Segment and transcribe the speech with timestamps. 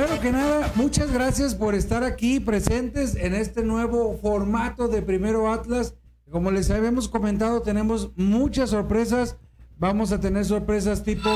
[0.00, 5.52] primero que nada, muchas gracias por estar aquí presentes en este nuevo formato de Primero
[5.52, 5.94] Atlas.
[6.30, 9.36] Como les habíamos comentado, tenemos muchas sorpresas.
[9.76, 11.28] Vamos a tener sorpresas tipo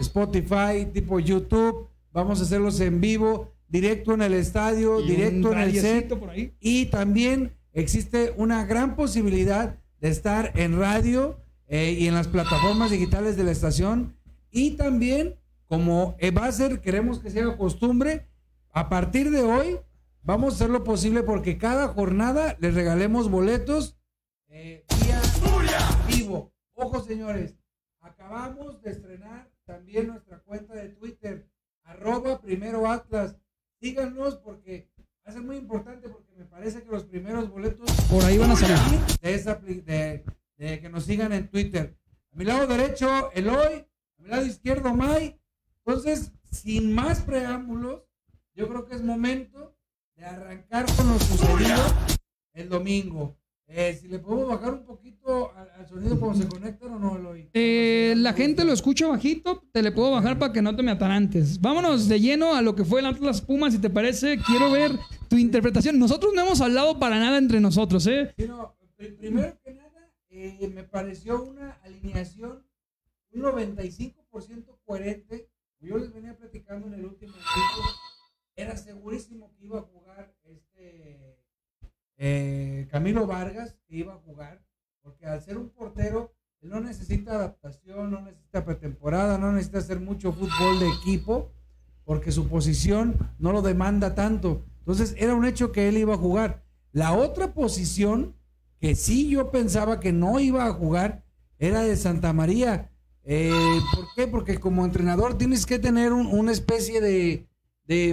[0.00, 1.88] Spotify, tipo YouTube.
[2.12, 5.82] Vamos a hacerlos en vivo, directo en el estadio, directo en el set.
[5.82, 6.54] radiecito por ahí.
[6.60, 12.90] Y también existe una gran posibilidad de estar en radio eh, y en las plataformas
[12.90, 14.14] digitales de la estación.
[14.50, 15.36] Y también,
[15.70, 18.26] como eh, va a ser, queremos que sea costumbre,
[18.72, 19.78] a partir de hoy
[20.20, 23.96] vamos a hacer lo posible porque cada jornada les regalemos boletos
[24.48, 25.20] eh, vía
[26.08, 26.52] vivo.
[26.72, 27.54] Ojo, señores,
[28.00, 31.48] acabamos de estrenar también nuestra cuenta de Twitter,
[31.84, 33.36] arroba primero Atlas.
[33.80, 34.90] Síganos porque
[35.24, 38.50] va a ser muy importante porque me parece que los primeros boletos Por ahí van
[38.50, 39.00] a salir.
[39.22, 40.24] de, esa, de,
[40.56, 41.96] de que nos sigan en Twitter.
[42.32, 43.86] A mi lado derecho, Eloy,
[44.18, 45.39] a mi lado izquierdo, May.
[45.94, 48.02] Entonces, sin más preámbulos,
[48.54, 49.76] yo creo que es momento
[50.14, 51.82] de arrancar con lo sucedido
[52.52, 53.36] el domingo.
[53.66, 57.16] Eh, si le podemos bajar un poquito al, al sonido cuando se conectan o no,
[57.16, 57.50] Eloy.
[57.54, 60.92] Eh, la gente lo escucha bajito, te le puedo bajar para que no te me
[60.92, 61.60] atarantes.
[61.60, 64.38] Vámonos de lleno a lo que fue el Atlas Pumas, si te parece.
[64.46, 64.92] Quiero ver
[65.28, 65.98] tu interpretación.
[65.98, 68.32] Nosotros no hemos hablado para nada entre nosotros, ¿eh?
[68.38, 72.64] Sí, no, pri- primero que nada, eh, me pareció una alineación
[73.32, 75.48] un 95% coherente.
[75.80, 77.88] Yo les venía platicando en el último equipo.
[78.54, 81.38] Era segurísimo que iba a jugar este
[82.18, 84.62] eh, Camilo Vargas, que iba a jugar,
[85.00, 90.00] porque al ser un portero, él no necesita adaptación, no necesita pretemporada, no necesita hacer
[90.00, 91.50] mucho fútbol de equipo,
[92.04, 94.66] porque su posición no lo demanda tanto.
[94.80, 96.62] Entonces era un hecho que él iba a jugar.
[96.92, 98.34] La otra posición
[98.80, 101.24] que sí yo pensaba que no iba a jugar
[101.58, 102.89] era de Santa María.
[103.24, 104.26] Eh, ¿Por qué?
[104.26, 107.46] Porque como entrenador tienes que tener un- una especie de,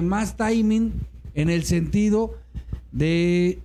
[0.02, 0.92] más timing
[1.34, 2.36] en el sentido
[2.92, 3.64] de...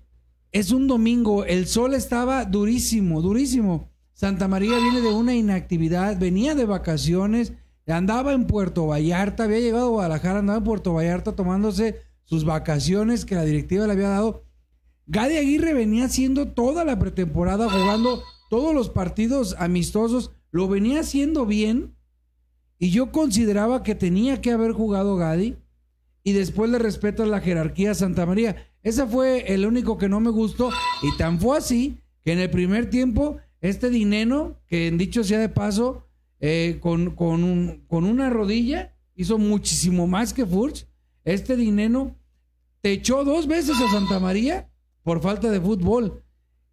[0.53, 3.89] Es un domingo, el sol estaba durísimo, durísimo.
[4.13, 7.55] Santa María viene de una inactividad, venía de vacaciones,
[7.87, 13.25] andaba en Puerto Vallarta, había llegado a Guadalajara, andaba en Puerto Vallarta tomándose sus vacaciones
[13.25, 14.45] que la directiva le había dado.
[15.07, 21.45] Gadi Aguirre venía haciendo toda la pretemporada, jugando todos los partidos amistosos, lo venía haciendo
[21.47, 21.97] bien
[22.79, 25.57] y yo consideraba que tenía que haber jugado Gadi
[26.23, 28.71] y después le respetas la jerarquía a Santa María.
[28.85, 30.71] Ese fue el único que no me gustó
[31.03, 35.39] y tan fue así que en el primer tiempo este Dineno, que en dicho sea
[35.41, 36.07] de paso,
[36.41, 40.87] eh, con, con, un- con una rodilla hizo muchísimo más que Furch.
[41.25, 42.17] Este Dineno
[42.81, 44.69] te echó dos veces a Santa María
[45.05, 46.25] por falta de fútbol.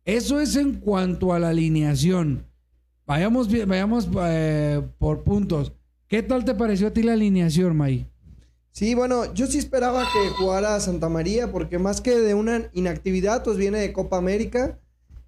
[0.06, 2.49] Eso es en cuanto a la alineación.
[3.10, 5.74] Vayamos, vayamos eh, por puntos.
[6.08, 8.08] ¿Qué tal te pareció a ti la alineación, May?
[8.70, 13.44] Sí, bueno, yo sí esperaba que jugara Santa María, porque más que de una inactividad,
[13.44, 14.80] pues viene de Copa América.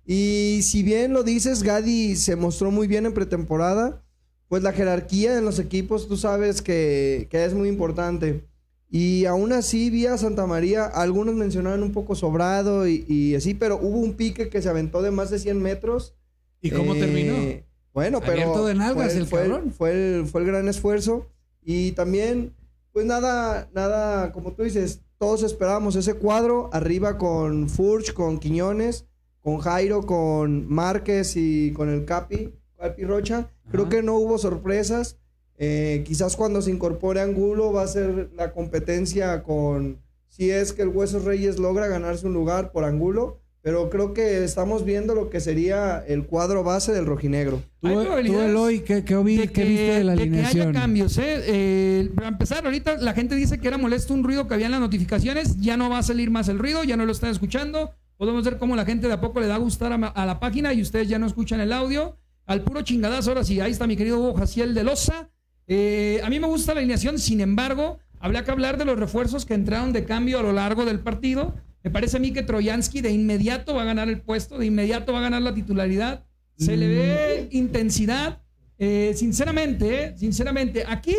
[0.05, 4.03] Y si bien lo dices, Gadi se mostró muy bien en pretemporada,
[4.47, 8.45] pues la jerarquía en los equipos, tú sabes que, que es muy importante.
[8.91, 13.55] Y aún así vi a Santa María, algunos mencionaban un poco sobrado y, y así,
[13.55, 16.13] pero hubo un pique que se aventó de más de 100 metros.
[16.61, 17.70] ¿Y cómo Eh, terminó?
[17.93, 19.71] Bueno, pero Abierto de nalgas fue, el fue cabrón.
[19.71, 21.27] fue el, fue el gran esfuerzo.
[21.63, 22.53] Y también,
[22.93, 29.05] pues nada, nada, como tú dices, todos esperábamos ese cuadro arriba con Furch, con Quiñones,
[29.41, 33.49] con Jairo, con Márquez y con el Capi, Capi Rocha.
[33.69, 33.89] Creo Ajá.
[33.89, 35.17] que no hubo sorpresas.
[35.57, 40.81] Eh, quizás cuando se incorpore Angulo va a ser la competencia con si es que
[40.81, 43.40] el Huesos Reyes logra ganarse un lugar por Angulo.
[43.63, 47.61] Pero creo que estamos viendo lo que sería el cuadro base del rojinegro.
[47.79, 50.69] Tú, tú, Eloy, ¿qué, de qué viste de la de que alineación?
[50.69, 51.43] haya cambios, ¿eh?
[51.45, 54.71] Eh, Para empezar, ahorita la gente dice que era molesto un ruido que había en
[54.71, 55.57] las notificaciones.
[55.59, 57.93] Ya no va a salir más el ruido, ya no lo están escuchando.
[58.17, 60.73] Podemos ver cómo la gente de a poco le da a gustar a la página
[60.73, 62.17] y ustedes ya no escuchan el audio.
[62.47, 65.29] Al puro chingadazo, ahora sí, ahí está mi querido Hugo Jaciel de Loza.
[65.67, 69.45] Eh, a mí me gusta la alineación, sin embargo, habría que hablar de los refuerzos
[69.45, 71.55] que entraron de cambio a lo largo del partido.
[71.83, 75.13] Me parece a mí que Troyansky de inmediato va a ganar el puesto, de inmediato
[75.13, 76.25] va a ganar la titularidad.
[76.57, 78.41] Se le ve intensidad.
[78.77, 81.15] Eh, sinceramente, eh, sinceramente, aquí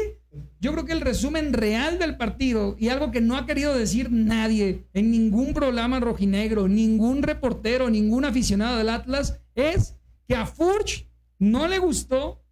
[0.61, 4.11] yo creo que el resumen real del partido y algo que no ha querido decir
[4.11, 11.09] nadie en ningún programa rojinegro, ningún reportero, ningún aficionado del Atlas, es que a Furch
[11.39, 12.43] no le gustó,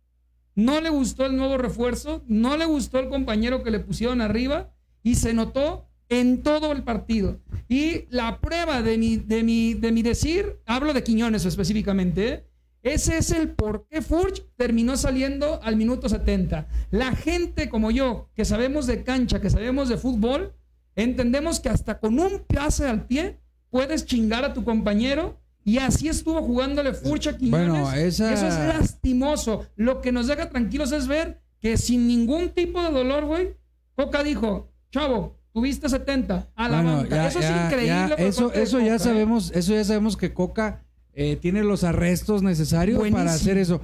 [0.55, 4.73] no le gustó el nuevo refuerzo, no le gustó el compañero que le pusieron arriba
[5.03, 7.41] y se notó en todo el partido.
[7.69, 12.45] Y la prueba de mi, de mi, de mi decir, hablo de Quiñones específicamente, ¿eh?
[12.83, 16.67] ese es el por qué Furch terminó saliendo al minuto 70.
[16.91, 20.53] La gente como yo, que sabemos de cancha, que sabemos de fútbol,
[20.97, 23.39] Entendemos que hasta con un pase al pie
[23.71, 27.69] puedes chingar a tu compañero y así estuvo jugándole Furcha a Quiñones.
[27.71, 29.67] Bueno, esa- Eso es lastimoso.
[29.77, 33.55] Lo que nos deja tranquilos es ver que sin ningún tipo de dolor, güey,
[33.95, 37.17] Coca dijo, chavo, tuviste 70 a la Bueno, banca.
[37.17, 37.87] ya- eso ya- es increíble.
[37.89, 38.99] ya, por eso eso ya ¿eh?
[38.99, 43.19] sabemos, eso ya sabemos que Coca eh, tiene los arrestos necesarios Buenísimo.
[43.19, 43.81] para hacer eso.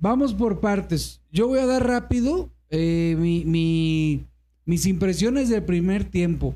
[0.00, 1.20] Vamos por partes.
[1.30, 4.26] Yo voy a dar rápido eh, mi- mi-
[4.64, 6.54] mis impresiones del primer tiempo.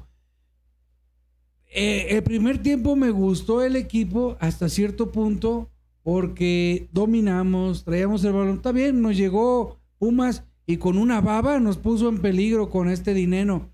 [1.75, 5.71] Eh, el primer tiempo me gustó el equipo hasta cierto punto
[6.03, 8.57] porque dominamos, traíamos el balón.
[8.57, 13.15] Está bien, nos llegó Pumas y con una baba nos puso en peligro con este
[13.15, 13.71] dinero.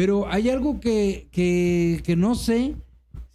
[0.00, 2.74] Pero hay algo que, que, que no sé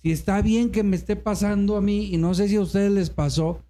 [0.02, 2.92] si está bien que me esté pasando a mí y no sé si a ustedes
[2.92, 3.62] les pasó,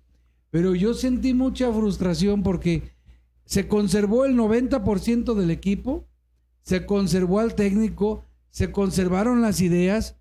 [0.49, 2.93] pero yo sentí mucha frustración porque
[3.43, 6.07] se conservó el 90% del equipo,
[6.61, 10.15] se conservó al técnico, se conservaron las ideas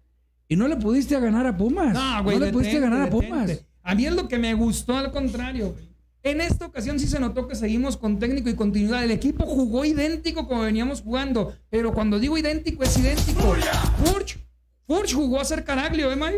[0.49, 1.95] y no le pudiste ganar a Pumas.
[1.95, 3.11] No, güey, le pudiste detente, ganar a.
[3.11, 3.65] Pumas.
[3.85, 5.94] A mí es lo que me gustó al contrario, güey.
[6.25, 9.05] En esta ocasión sí se notó que seguimos con técnico y continuidad.
[9.05, 11.55] El equipo jugó idéntico como veníamos jugando.
[11.69, 13.55] Pero cuando digo idéntico, es idéntico.
[14.03, 14.39] Furch,
[14.87, 16.37] Furch jugó a ser Caraglio, ¿eh, May?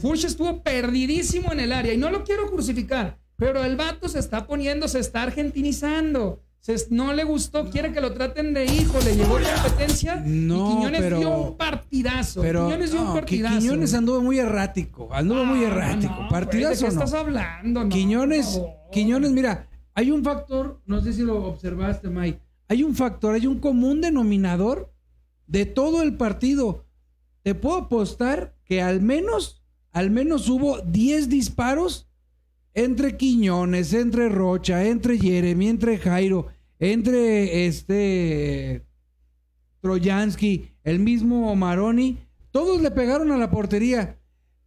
[0.00, 1.94] Furch estuvo perdidísimo en el área.
[1.94, 3.20] Y no lo quiero crucificar.
[3.36, 6.42] Pero el vato se está poniendo, se está argentinizando.
[6.90, 8.98] No le gustó, quiere que lo traten de hijo.
[9.02, 10.16] Le llegó competencia.
[10.24, 12.42] No, y Quiñones pero- dio un partidazo.
[12.42, 13.58] Pero Quiñones dio un no, partidazo.
[13.60, 16.14] Quiñones anduvo muy errático, anduvo muy No, errático.
[16.28, 17.04] Partidazo güey, ¿De qué no.
[17.04, 17.88] estás hablando?
[17.88, 18.60] Quiñones.
[18.92, 22.38] Quiñones, mira, hay un factor, no sé si lo observaste, May.
[22.68, 24.92] Hay un factor, hay un común denominador
[25.46, 26.84] de todo el partido.
[27.42, 32.07] Te puedo apostar que al menos, al menos hubo 10 disparos
[32.84, 36.46] entre Quiñones, entre Rocha, entre Jeremy, entre Jairo,
[36.78, 38.86] entre este
[39.80, 42.18] Troyansky, el mismo Maroni.
[42.52, 44.18] Todos le pegaron a la portería.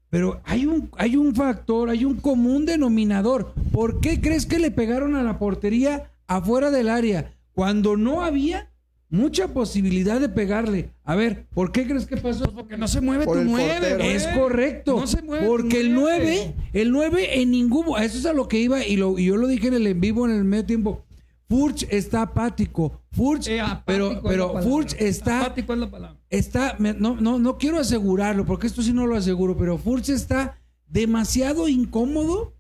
[0.10, 3.54] Pero hay un, hay un factor, hay un común denominador.
[3.72, 7.34] ¿Por qué crees que le pegaron a la portería afuera del área?
[7.54, 8.71] Cuando no había
[9.12, 10.90] mucha posibilidad de pegarle.
[11.04, 12.52] A ver, ¿por qué crees que pasó?
[12.52, 13.98] Porque no se mueve Por tu el 9, portero.
[13.98, 14.10] güey.
[14.16, 15.00] Es correcto.
[15.00, 16.54] No se mueve tu porque el nueve.
[16.56, 19.26] 9, el 9 en ningún mo- eso es a lo que iba y, lo, y
[19.26, 21.04] yo lo dije en el en vivo en el medio tiempo.
[21.50, 23.02] Furch está apático.
[23.12, 24.62] Furch, Eh, apático pero, la pero palabra.
[24.72, 26.18] Furch está Apático es la palabra.
[26.30, 30.08] está, me- no, no, no quiero asegurarlo, porque esto sí no lo aseguro, pero Furch
[30.10, 32.54] está demasiado incómodo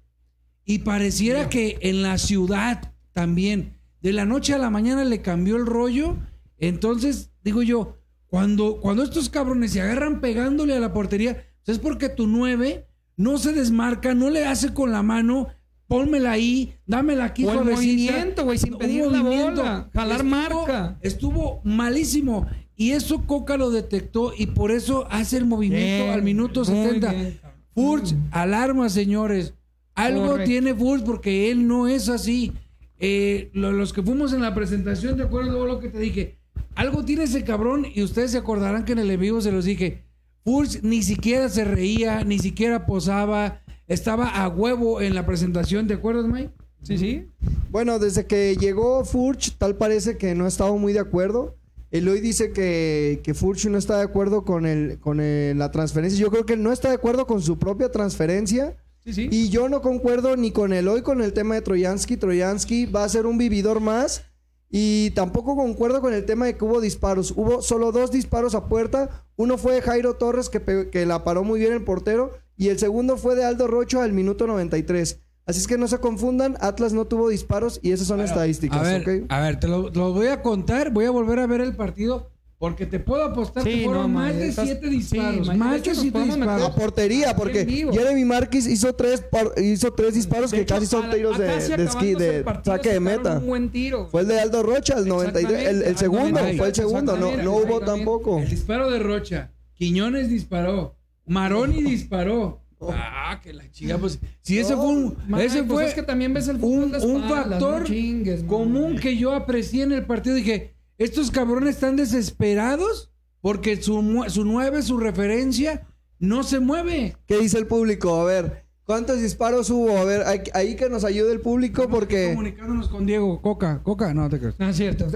[0.65, 5.55] y pareciera que en la ciudad también, de la noche a la mañana le cambió
[5.55, 6.17] el rollo.
[6.61, 7.97] Entonces, digo yo,
[8.27, 12.87] cuando, cuando estos cabrones se agarran pegándole a la portería, pues es porque tu nueve
[13.17, 15.47] no se desmarca, no le hace con la mano,
[15.87, 17.75] pónmela ahí, dámela aquí O suavecita.
[17.81, 19.61] movimiento, güey, sin Un pedir la movimiento.
[19.61, 20.97] bola, jalar marca.
[21.01, 22.47] Estuvo malísimo.
[22.77, 26.67] Y eso Coca lo detectó y por eso hace el movimiento Bien, al minuto muy
[26.83, 27.11] 70.
[27.13, 27.61] bien, cabrón.
[27.73, 29.53] Furch, alarma, señores.
[29.93, 30.49] Algo Correcto.
[30.49, 32.53] tiene Furch porque él no es así.
[32.97, 36.37] Eh, lo- los que fuimos en la presentación, ¿te acuerdas de lo que te dije?
[36.75, 39.65] Algo tiene ese cabrón y ustedes se acordarán que en el en vivo se los
[39.65, 40.03] dije.
[40.43, 45.93] Furch ni siquiera se reía, ni siquiera posaba, estaba a huevo en la presentación, ¿te
[45.95, 46.51] acuerdas, Mike?
[46.81, 47.27] Sí, sí.
[47.69, 51.57] Bueno, desde que llegó Furch, tal parece que no estaba muy de acuerdo.
[51.91, 56.17] Eloy dice que, que Furch no está de acuerdo con, el, con el- la transferencia.
[56.19, 58.77] Yo creo que él no está de acuerdo con su propia transferencia.
[59.03, 59.27] Sí, sí.
[59.31, 62.17] Y yo no concuerdo ni con Eloy con el tema de Troyansky.
[62.17, 64.23] Troyansky va a ser un vividor más.
[64.71, 67.33] Y tampoco concuerdo con el tema de que hubo disparos.
[67.35, 69.25] Hubo solo dos disparos a puerta.
[69.35, 72.31] Uno fue de Jairo Torres, que, que la paró muy bien el portero.
[72.55, 75.19] Y el segundo fue de Aldo Rocho al minuto 93.
[75.45, 76.57] Así es que no se confundan.
[76.61, 78.79] Atlas no tuvo disparos y esas son estadísticas.
[78.79, 81.75] A ver, a ver, te lo voy a contar, voy a volver a ver el
[81.75, 82.30] partido
[82.61, 85.95] porque te puedo apostar Sí, que fueron no, más de estás- siete disparos, más de
[85.95, 86.69] siete meter- A disparos.
[86.75, 87.65] portería, porque.
[87.91, 91.45] Jeremy Márquez hizo tres, par- hizo tres disparos De que hecho, casi son tiros de,
[91.47, 93.39] de esquí, de saque de meta.
[93.39, 94.07] Un buen tiro.
[94.09, 95.81] Fue el de Aldo Rocha, el 93.
[95.87, 97.17] El, segundo, fue el segundo.
[97.17, 98.37] No, no hubo tampoco.
[98.37, 102.61] El disparo de Rocha, Quiñones disparó, Maroni disparó.
[102.79, 104.19] Ah, que la chica, pues.
[104.43, 105.17] Si ese fue un.
[105.39, 108.43] Ese pues fue es que también ves el fútbol un, de un factor no chingues,
[108.43, 110.35] común que yo aprecié en el partido.
[110.35, 115.87] Dije, estos cabrones están desesperados porque su, mu- su nueve, su referencia,
[116.19, 117.15] no se mueve.
[117.27, 118.13] ¿Qué dice el público?
[118.21, 119.97] A ver, ¿cuántos disparos hubo?
[119.97, 123.41] A ver, ahí, ahí que nos ayude el público porque Comunicándonos con Diego.
[123.41, 124.59] Coca, Coca, no te creas.
[124.59, 125.07] No, es cierto.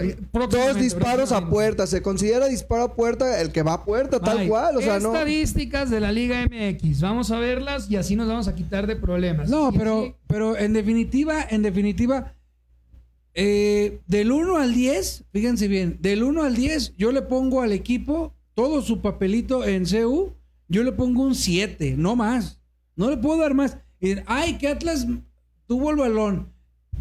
[0.49, 1.85] dos disparos a puerta.
[1.85, 4.77] Se considera disparo a puerta el que va a puerta, tal cual.
[4.77, 5.13] O sea, no.
[5.13, 7.01] Estadísticas de la Liga MX.
[7.01, 9.49] Vamos a verlas y así nos vamos a quitar de problemas.
[9.49, 12.33] No, pero, pero en definitiva, en definitiva,
[13.35, 17.73] eh, del 1 al 10, fíjense bien, del 1 al 10, yo le pongo al
[17.73, 20.33] equipo todo su papelito en CU,
[20.69, 22.61] yo le pongo un 7, no más.
[22.95, 23.77] No le puedo dar más.
[23.99, 25.05] Y dicen, ay, que Atlas
[25.67, 26.53] tuvo el balón.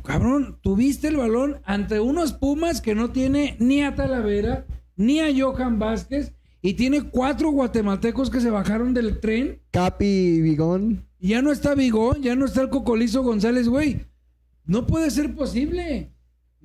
[0.03, 5.29] Cabrón, tuviste el balón ante unos Pumas que no tiene ni a Talavera, ni a
[5.33, 9.61] Johan Vázquez, y tiene cuatro guatemaltecos que se bajaron del tren.
[9.71, 11.07] Capi Bigón.
[11.21, 14.07] Y ya no está Vigón, ya no está el Cocolizo González, güey.
[14.67, 16.11] No puede ser posible.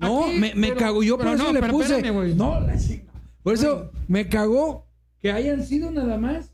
[0.00, 1.02] No, Aquí, me, me pero- cagó.
[1.02, 1.96] Yo por eso no, le pero puse.
[1.96, 2.66] espérame, no.
[3.42, 4.86] Por eso me cagó
[5.20, 6.52] que hayan sido nada más.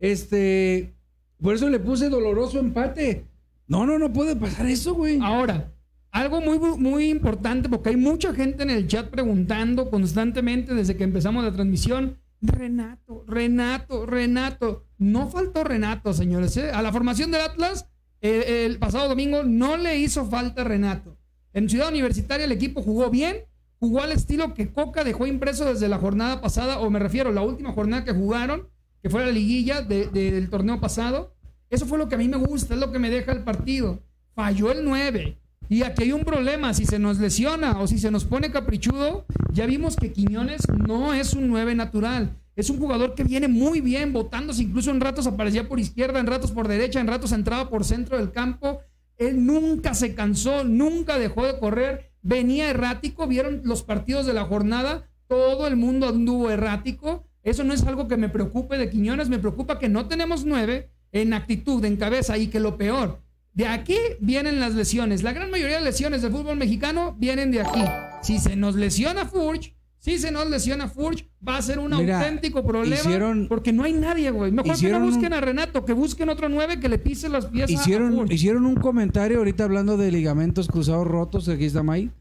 [0.00, 0.94] Este.
[1.40, 3.26] Por eso le puse doloroso empate.
[3.68, 5.18] No, no, no puede pasar eso, güey.
[5.22, 5.72] Ahora,
[6.10, 11.04] algo muy, muy importante, porque hay mucha gente en el chat preguntando constantemente desde que
[11.04, 12.16] empezamos la transmisión.
[12.40, 14.84] Renato, Renato, Renato.
[14.98, 16.56] No faltó Renato, señores.
[16.56, 16.70] ¿eh?
[16.70, 17.88] A la formación del Atlas,
[18.22, 21.18] eh, el pasado domingo no le hizo falta Renato.
[21.56, 23.38] En Ciudad Universitaria el equipo jugó bien,
[23.80, 27.40] jugó al estilo que Coca dejó impreso desde la jornada pasada, o me refiero la
[27.40, 28.68] última jornada que jugaron,
[29.02, 31.32] que fue la liguilla de- de- del torneo pasado.
[31.70, 34.00] Eso fue lo que a mí me gusta, es lo que me deja el partido.
[34.34, 35.38] Falló el 9.
[35.70, 39.24] Y aquí hay un problema, si se nos lesiona o si se nos pone caprichudo,
[39.50, 42.36] ya vimos que Quiñones no es un 9 natural.
[42.54, 46.26] Es un jugador que viene muy bien, botándose, incluso en ratos aparecía por izquierda, en
[46.26, 48.82] ratos por derecha, en ratos entraba por centro del campo.
[49.18, 54.44] Él nunca se cansó, nunca dejó de correr, venía errático, vieron los partidos de la
[54.44, 57.26] jornada, todo el mundo anduvo errático.
[57.42, 60.90] Eso no es algo que me preocupe de Quiñones, me preocupa que no tenemos nueve
[61.12, 63.20] en actitud, en cabeza y que lo peor,
[63.56, 65.22] de aquí vienen las lesiones.
[65.22, 67.82] La gran mayoría de lesiones del fútbol mexicano vienen de aquí.
[68.22, 69.74] Si se nos lesiona Furch,
[70.06, 73.82] si se nos lesiona Furch, va a ser un Mira, auténtico problema hicieron- porque no
[73.82, 74.52] hay nadie, güey.
[74.52, 77.46] Mejor hicieron que no busquen a Renato, que busquen otro nueve que le pise las
[77.46, 78.30] piezas a Hicieron, Furch.
[78.32, 82.12] hicieron un comentario ahorita hablando de ligamentos cruzados rotos, aquí está May.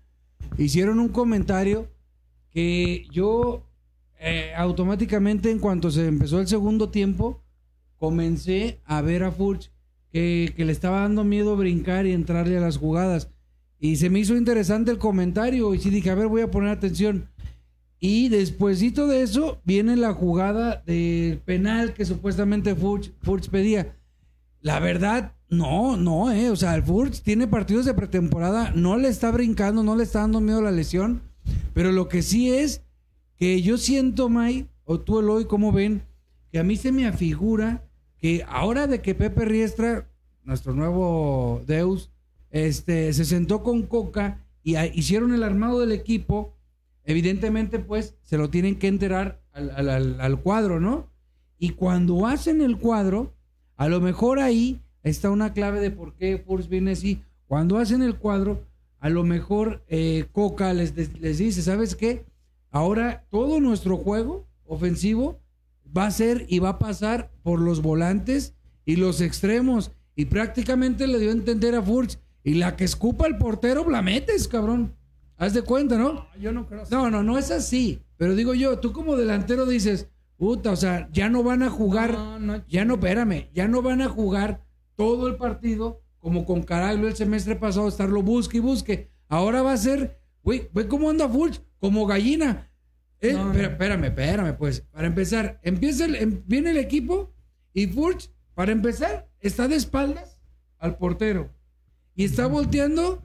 [0.57, 1.87] Hicieron un comentario
[2.51, 3.61] que yo
[4.19, 7.43] eh, automáticamente en cuanto se empezó el segundo tiempo,
[7.97, 9.71] comencé a ver a Furch
[10.11, 13.29] que, que le estaba dando miedo brincar y entrarle a las jugadas.
[13.79, 16.69] Y se me hizo interesante el comentario y sí dije, a ver, voy a poner
[16.69, 17.29] atención.
[17.99, 23.95] Y despuesito de eso viene la jugada del penal que supuestamente Furch, pedía.
[24.61, 26.49] La verdad, no, no, eh.
[26.49, 30.19] O sea, el Furch tiene partidos de pretemporada, no le está brincando, no le está
[30.19, 31.21] dando miedo a la lesión.
[31.73, 32.81] Pero lo que sí es
[33.37, 36.03] que yo siento, May, o tú, Eloy, ¿cómo ven?
[36.51, 37.83] Que a mí se me afigura
[38.17, 40.09] que ahora de que Pepe Riestra,
[40.43, 42.11] nuestro nuevo Deus,
[42.49, 46.54] este, se sentó con Coca y hicieron el armado del equipo,
[47.05, 51.09] evidentemente, pues, se lo tienen que enterar al, al- al- cuadro, ¿no?
[51.57, 53.33] Y cuando hacen el cuadro,
[53.77, 57.21] a lo mejor ahí está una clave de por qué Furs viene así.
[57.47, 58.63] Cuando hacen el cuadro,
[58.99, 62.25] a lo mejor eh, Coca les, les dice, ¿sabes qué?
[62.71, 65.39] Ahora todo nuestro juego ofensivo
[65.95, 69.91] va a ser y va a pasar por los volantes y los extremos.
[70.15, 72.17] Y prácticamente le dio a entender a Furch.
[72.43, 74.95] Y la que escupa el portero, la metes, cabrón.
[75.37, 76.13] Haz de cuenta, ¿no?
[76.13, 76.93] No, yo no creo así.
[76.93, 78.01] No, no, no es así.
[78.17, 82.13] Pero digo yo, tú como delantero dices, puta, o sea, ya no van a jugar,
[82.13, 84.61] No, no, ya no, espérame, ya no van a jugar
[84.95, 89.11] todo el partido como con Caraglio el semestre pasado, estarlo busque y busque.
[89.27, 92.71] Ahora va a ser, güey, ve cómo anda Fulch, como gallina.
[93.19, 94.81] Eh, No, Espérame, espérame, pues.
[94.91, 97.33] Para empezar, empieza el, em- viene el equipo
[97.73, 100.39] y Fulch, para empezar, está de espaldas
[100.79, 101.49] al portero.
[102.15, 103.21] Y está volteando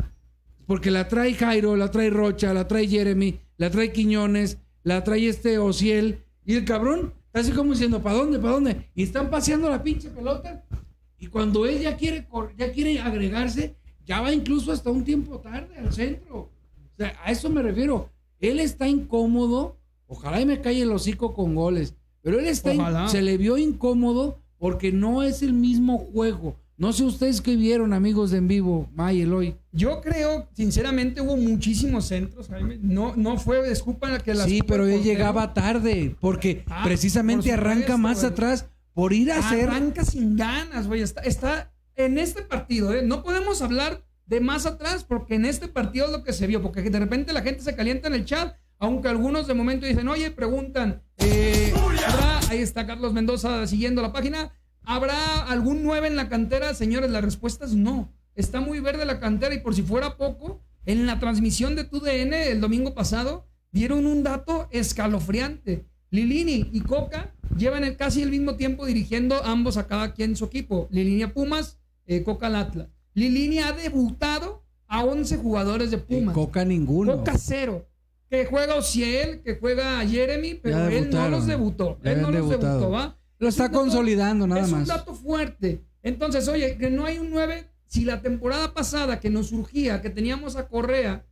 [0.70, 5.26] porque la trae Jairo, la trae Rocha, la trae Jeremy, la trae Quiñones, la trae
[5.28, 6.20] este Ociel.
[6.44, 8.38] Y el cabrón está así como diciendo, ¿para dónde?
[8.38, 8.88] ¿Para dónde?
[8.94, 10.64] Y están paseando la pinche pelota.
[11.18, 12.24] Y cuando él ya quiere,
[12.56, 13.74] ya quiere agregarse,
[14.06, 16.36] ya va incluso hasta un tiempo tarde al centro.
[16.38, 16.50] O
[16.96, 18.08] sea, a eso me refiero.
[18.38, 19.76] Él está incómodo.
[20.06, 21.96] Ojalá y me calle el hocico con goles.
[22.22, 26.54] Pero él está, in- se le vio incómodo porque no es el mismo juego.
[26.80, 29.54] No sé ustedes qué vieron, amigos de en vivo, May, Eloy.
[29.70, 32.78] Yo creo, sinceramente, hubo muchísimos centros, Jaime.
[32.80, 37.58] No, no fue, escupan que las Sí, pero él llegaba tarde porque Ah, precisamente por
[37.60, 38.32] arranca supuesto, más güey.
[38.32, 39.68] atrás por ir a hacer.
[39.68, 41.02] Arranca sin ganas, güey.
[41.02, 43.02] Está, está en este partido, ¿eh?
[43.02, 46.62] No podemos hablar de más atrás porque en este partido es lo que se vio.
[46.62, 50.08] Porque de repente la gente se calienta en el chat, aunque algunos de momento dicen,
[50.08, 51.74] oye, preguntan, eh,
[52.06, 54.52] ¿habrá- ahí está Carlos Mendoza siguiendo la página,
[54.94, 56.74] ¿habrá algún 9 en la cantera?
[56.74, 58.12] Señores, la respuesta es no.
[58.34, 62.32] Está muy verde la cantera y por si fuera poco, en la transmisión de TUDN
[62.34, 65.86] el domingo pasado, dieron un dato escalofriante.
[66.10, 70.44] Lilini y Coca llevan el- casi el mismo tiempo dirigiendo ambos a cada quien su
[70.46, 70.88] equipo.
[70.90, 72.88] Lilini a Pumas, eh, Coca al Atlas.
[73.14, 76.34] Lilini ha debutado a 11 jugadores de Y Pumas.
[76.34, 77.16] Coca ninguno.
[77.18, 77.86] Coca cero.
[78.28, 81.98] que juega Ociel, que juega Jeremy, pero él no los debutó.
[82.04, 82.78] Ya Él no habían los debutado.
[82.78, 83.18] debutó, ¿va?
[83.40, 84.82] Lo Es está dato- consolidando nada es más.
[84.82, 85.82] un dato fuerte.
[86.02, 87.68] Entonces, oye, que no hay un 9.
[87.86, 91.26] Si la temporada pasada que nos surgía, que teníamos a Correa,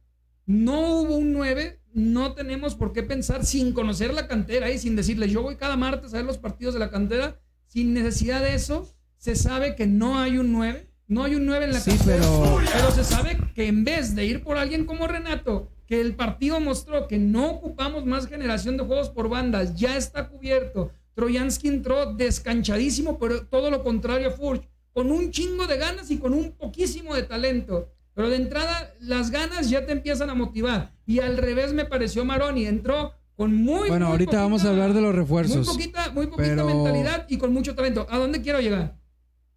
[0.47, 4.97] no hubo un 9, no tenemos por qué pensar sin conocer la cantera y sin
[4.97, 7.39] decirle, yo voy cada martes a ver los partidos de la cantera,
[7.69, 10.91] sin necesidad de eso, se sabe que no hay un 9.
[11.07, 14.15] No hay un 9 en la Sí, cantera, pero- pero se sabe que en vez
[14.15, 18.77] de ir por alguien como Renato, que el partido mostró que no ocupamos más generación
[18.77, 20.91] de juegos por bandas, ya está cubierto.
[21.19, 26.19] Troyansky entró descanchadísimo, pero todo lo contrario a Furch, con un chingo de ganas y
[26.19, 27.93] con un poquísimo de talento.
[28.15, 30.93] Pero de entrada, las ganas ya te empiezan a motivar.
[31.07, 34.95] Y al revés me pareció Maroni, entró con muy Bueno, muy ahorita vamos a hablar
[34.95, 35.67] de los refuerzos.
[35.67, 38.07] Muy poquita, muy poquita Pero- mentalidad y con mucho talento.
[38.09, 38.97] ¿A dónde quiero llegar?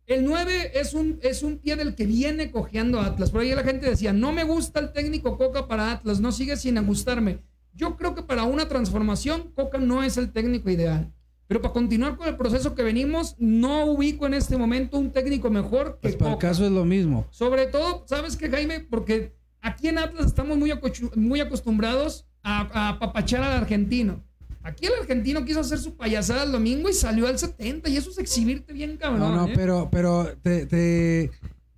[0.07, 3.29] El 9 es un, es un pie del que viene cojeando Atlas.
[3.29, 6.57] Por ahí la gente decía, no me gusta el técnico Coca para Atlas, no sigue
[6.57, 7.37] sin gustarme.
[7.75, 11.13] Yo creo que para una transformación, Coca no es el técnico ideal.
[11.51, 15.49] Pero para continuar con el proceso que venimos, no ubico en este momento un técnico
[15.49, 17.27] mejor que Pues para el caso es lo mismo.
[17.29, 18.79] Sobre todo, ¿sabes qué, Jaime?
[18.79, 20.71] Porque aquí en Atlas estamos muy,
[21.17, 24.23] muy acostumbrados a, a apapachar al argentino.
[24.63, 28.11] Aquí el argentino quiso hacer su payasada el domingo y salió al 70 y eso
[28.11, 29.19] es exhibirte bien cabrón.
[29.19, 29.53] No, no, ¿eh?
[29.53, 31.31] pero, pero te, te,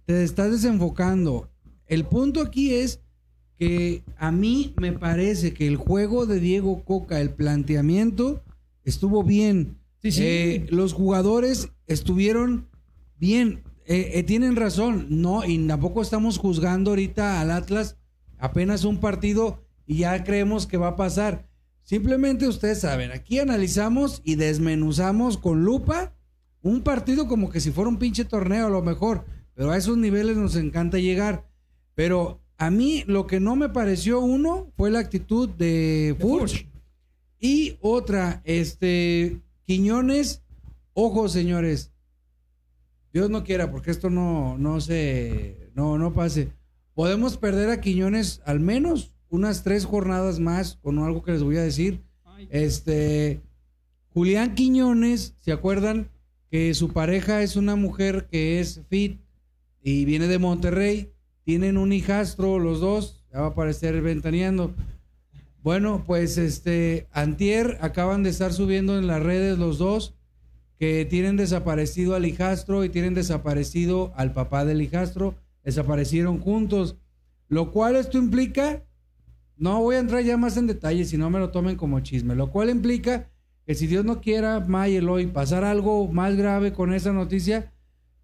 [0.06, 1.50] te estás desenfocando.
[1.88, 3.00] El punto aquí es
[3.58, 8.44] que a mí me parece que el juego de Diego Coca, el planteamiento,
[8.83, 9.77] estuvo bien.
[10.01, 10.23] Sí, sí.
[10.23, 12.67] Eh, los jugadores estuvieron
[13.17, 13.63] bien.
[13.85, 17.97] Eh, eh, tienen razón, no, y tampoco estamos juzgando ahorita al Atlas
[18.37, 21.47] apenas un partido y ya creemos que va a pasar.
[21.81, 26.13] Simplemente ustedes saben, aquí analizamos y desmenuzamos con lupa
[26.61, 29.97] un partido como que si fuera un pinche torneo a lo mejor, pero a esos
[29.97, 31.45] niveles nos encanta llegar.
[31.93, 36.67] Pero a mí lo que no me pareció uno fue la actitud de Furch.
[37.44, 40.42] Y otra, este, Quiñones,
[40.94, 41.92] ojo señores,
[43.12, 46.53] Dios no quiera, porque esto no, no se, no, no pase.
[46.94, 51.58] Podemos perder a Quiñones al menos unas tres jornadas más con algo que les voy
[51.58, 52.01] a decir.
[52.50, 53.42] Este,
[54.14, 56.10] Julián Quiñones, ¿se acuerdan
[56.50, 59.20] que su pareja es una mujer que es fit
[59.82, 61.12] y viene de Monterrey?
[61.44, 64.74] Tienen un hijastro los dos, ya va a aparecer ventaneando.
[65.63, 70.13] Bueno, pues este, Antier acaban de estar subiendo en las redes los dos
[70.77, 76.97] que tienen desaparecido al hijastro y tienen desaparecido al papá del hijastro, desaparecieron juntos,
[77.47, 78.83] lo cual esto implica,
[79.55, 82.35] no voy a entrar ya más en detalle si no me lo tomen como chisme,
[82.35, 83.31] lo cual implica
[83.65, 87.71] que si Dios no quiera, May Eloy, pasar algo más grave con esa noticia,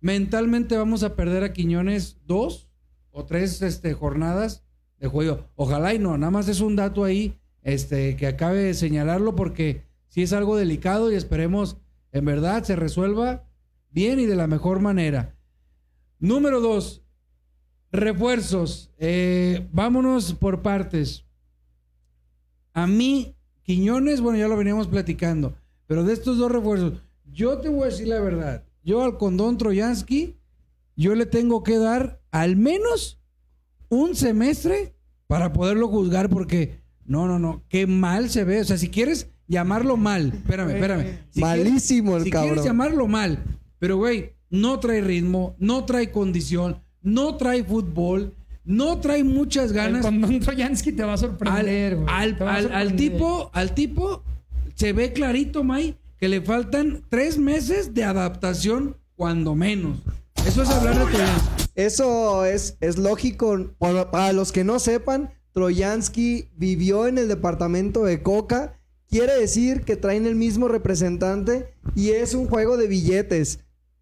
[0.02, 2.69] mentalmente vamos a perder a Quiñones dos
[3.12, 4.65] o tres este, jornadas
[5.00, 5.46] de juego.
[5.56, 9.84] Ojalá y no, nada más es un dato ahí este, que acabe de señalarlo porque
[10.08, 11.78] si es algo delicado y esperemos
[12.12, 13.46] en verdad se resuelva
[13.92, 15.36] bien y de la mejor manera.
[16.20, 17.04] Número dos,
[17.92, 18.92] refuerzos.
[18.98, 21.26] Eh, vámonos por partes.
[22.74, 26.94] A mí, Quiñones, bueno, ya lo veníamos platicando, pero de estos dos refuerzos,
[27.26, 28.64] yo te voy a decir la verdad.
[28.84, 30.38] Yo al condón Troyansky,
[30.96, 33.19] yo le tengo que dar al menos
[33.89, 34.93] un semestre
[35.28, 38.62] para poderlo juzgar porque no, no, no, qué mal se ve.
[38.62, 41.06] O sea, si quieres llamarlo mal, espérame, espérame.
[41.32, 42.49] Si Malísimo el si cabrón.
[42.49, 43.43] quieres llamarlo mal,
[43.80, 49.75] pero güey, no trae ritmo, no trae condición, no trae fútbol, no trae muchas el
[49.75, 50.06] ganas.
[50.06, 52.08] condón Troyansky te va a Al, sorprender, güey.
[52.10, 54.23] al- Te va a al- al tipo, al tipo
[54.75, 59.97] se ve clarito, May, que le faltan tres meses de adaptación, cuando menos.
[60.45, 61.59] Eso es hablar de Troyansky.
[61.80, 63.74] Eso es, es lógico.
[63.78, 68.78] Por- para los que no sepan, Troyansky vivió en el departamento de Coca.
[69.08, 73.60] Quiere decir que traen el mismo representante y es un juego de billetes.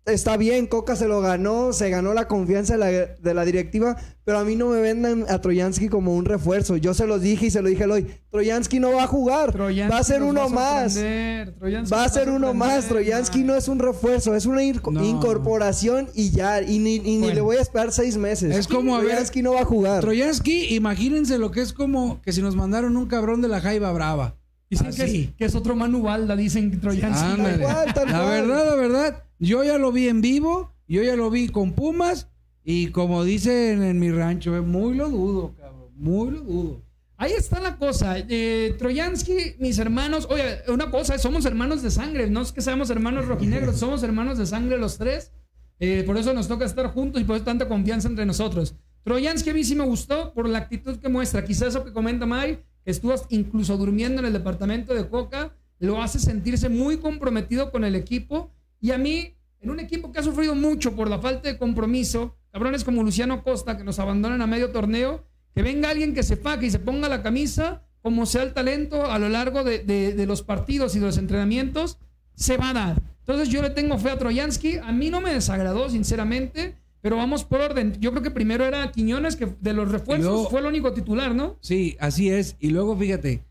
[0.08, 3.98] Está bien, Coca se lo ganó, se ganó la confianza de la, de la directiva,
[4.24, 6.78] pero a mí no me vendan a Troyansky como un refuerzo.
[6.78, 8.08] Yo se los dije y se lo dije hoy.
[8.32, 9.52] Troyansky no va a jugar.
[9.52, 10.98] Troyansky va a ser uno va a más.
[10.98, 12.86] Va a ser uno más.
[12.88, 15.04] Troyansky no es un refuerzo, es una No.
[15.04, 16.62] incorporación y ya.
[16.62, 17.36] Y ni, y ni Bueno.
[17.36, 18.56] le voy a esperar seis meses.
[18.56, 20.02] Es como, a ver, Troyansky no va a jugar.
[20.02, 23.91] Troyansky, imagínense lo que es como que si nos mandaron un cabrón de la Jaiba
[23.91, 24.36] Brava.
[24.70, 25.24] Dicen que Así.
[25.30, 27.38] es, que es otro Manu Balda, dicen Troyansky.
[27.41, 31.73] La verdad, la verdad, yo ya lo vi en vivo, yo ya lo vi con
[31.73, 32.30] Pumas
[32.63, 36.88] y como dicen en mi rancho, eh, muy lo dudo, cabrón, muy lo dudo.
[37.19, 38.15] Ahí está la cosa.
[38.19, 42.89] Eh, Troyansky, mis hermanos, oye, una cosa, somos hermanos de sangre, no es que seamos
[42.91, 45.32] hermanos rojinegros, somos hermanos de sangre los tres.
[45.80, 48.76] Eh, por eso nos toca estar juntos y por eso tanta confianza entre nosotros.
[49.04, 51.45] Troyansky a mí sí me gustó por la actitud que muestra.
[51.45, 56.02] Quizás eso que comenta Mari, que estuvo incluso durmiendo en el departamento de Coca, lo
[56.02, 58.52] hace sentirse muy comprometido con el equipo.
[58.82, 62.36] Y a mí, en un equipo que ha sufrido mucho por la falta de compromiso,
[62.52, 66.36] cabrones como Luciano Costa, que nos abandonan a medio torneo, que venga alguien que se
[66.38, 70.13] faque y se ponga la camisa, como sea el talento a lo largo de, de-
[70.13, 71.98] de los partidos y de los entrenamientos,
[72.36, 73.02] se va a dar.
[73.20, 74.78] Entonces yo le tengo fe a Troyansky.
[74.78, 77.98] A mí no me desagradó, sinceramente, pero vamos por orden.
[78.00, 81.34] Yo creo que primero era Quiñones, que de los refuerzos luego- fue el único titular,
[81.36, 81.58] ¿no?
[81.60, 82.56] Sí, así es.
[82.60, 83.44] Y luego fíjate,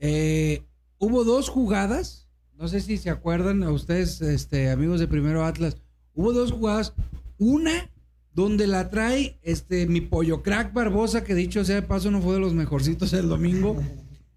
[0.00, 0.62] eh,
[0.98, 2.21] hubo dos jugadas,
[2.62, 5.78] no sé si se acuerdan a ustedes, este, amigos de Primero Atlas,
[6.14, 6.94] hubo dos jugadas,
[7.36, 7.90] una
[8.34, 12.34] donde la trae este mi pollo crack Barbosa, que dicho sea de paso no fue
[12.34, 13.82] de los mejorcitos el domingo.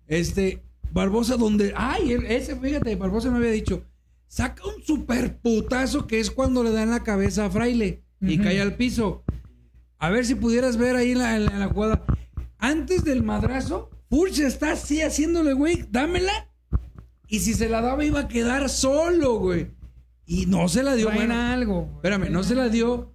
[0.08, 3.84] Este, Barbosa donde, ay, ese, fíjate, Barbosa me había dicho,
[4.28, 8.40] saca un super putazo que es cuando le da en la cabeza a Fraile y
[8.40, 9.24] cae al piso.
[10.00, 12.04] A ver si pudieras ver ahí en la, en la- en la jugada.
[12.58, 16.50] Antes del madrazo, Furch está así haciéndole, güey, dámela.
[17.28, 19.72] Y si se la daba iba a quedar solo, güey.
[20.26, 21.12] Y no se la dio.
[21.12, 21.82] Bueno, algo.
[21.82, 21.96] güey.
[21.96, 23.14] espérame, no se la dio.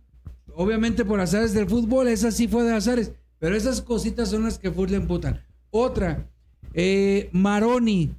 [0.54, 3.12] Obviamente por azares del fútbol, esa sí fue de azares.
[3.38, 5.42] Pero esas cositas son las que Furch le emputan.
[5.70, 6.28] Otra,
[6.74, 8.14] eh, Maroni.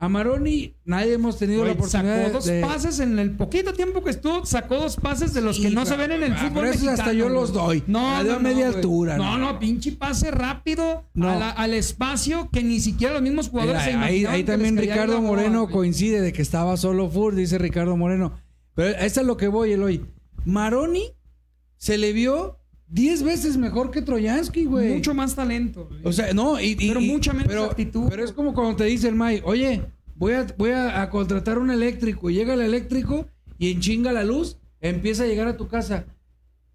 [0.00, 2.60] A Maroni nadie hemos tenido la oportunidad sacó dos de...
[2.60, 5.84] pases en el poquito tiempo que estuvo, sacó dos pases de los Sí, que no
[5.84, 7.82] se pero- ven en el ah, fútbol pero esos hasta mexicano, yo los doy.
[7.88, 9.52] No, La dio no, a media no, altura, No, no.
[9.54, 11.28] no, pinche pase rápido No.
[11.30, 14.44] a la- al espacio que ni siquiera los mismos jugadores se Mira, ahí, imaginaban ahí
[14.44, 18.38] que también Ricardo Moreno coincide de que estaba solo Fur, dice Ricardo Moreno.
[18.74, 20.06] Pero eso es lo que voy, Eloy.
[20.44, 21.10] Maroni
[21.76, 22.57] se le vio
[22.90, 24.94] 10 veces mejor que Troyansky, güey.
[24.94, 25.86] Mucho más talento.
[25.88, 26.00] güey.
[26.04, 28.08] O sea, no, y, y- Pero y- mucha menos pero, actitud.
[28.08, 29.82] Pero es como cuando te dice el May, oye,
[30.14, 32.30] voy a, voy a, a contratar un eléctrico.
[32.30, 33.26] Y llega el eléctrico
[33.58, 36.06] y en chinga la luz, empieza a llegar a tu casa.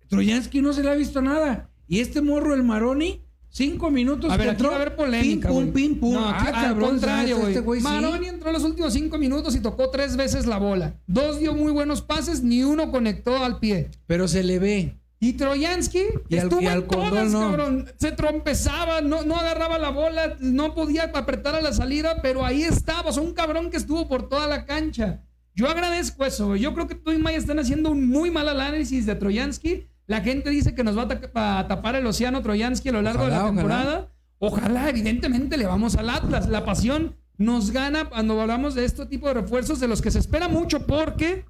[0.10, 1.70] Troyansky no se le ha visto nada.
[1.88, 5.50] Y este morro, el Maroni, cinco minutos a ver, aquí entró, va a haber polémica.
[5.50, 6.14] Pim, pum, pim, pum.
[6.14, 7.80] No, aquí, ah, al cabrón, contrario, este güey.
[7.82, 7.88] sí.
[7.88, 11.00] Maroni entró en los últimos cinco minutos y tocó tres veces la bola.
[11.08, 13.90] Dos dio muy buenos pases, ni uno conectó al pie.
[14.08, 14.96] Pero se le ve.
[15.24, 17.40] Y Troyansky Y al- estuvo y al en todas, no.
[17.40, 17.86] cabrón.
[17.98, 22.64] Se trompezaba, no, no agarraba la bola, no podía apretar a la salida, pero ahí
[22.64, 23.10] estaba.
[23.10, 25.22] O sea, un cabrón que estuvo por toda la cancha.
[25.56, 26.48] Yo agradezco eso.
[26.48, 26.60] güey.
[26.62, 29.88] Yo creo que tú y Maya están haciendo un muy mal análisis de Troyansky.
[30.08, 33.02] La gente dice que nos va a, ta- a tapar el océano Troyansky a lo
[33.02, 33.62] largo Ojalá, de la ojalá.
[33.62, 34.10] temporada.
[34.40, 34.90] Ojalá.
[34.90, 36.50] evidentemente, le vamos al Atlas.
[36.50, 40.20] La pasión nos gana cuando hablamos de este tipo de refuerzos de los que se
[40.20, 41.46] espera mucho porque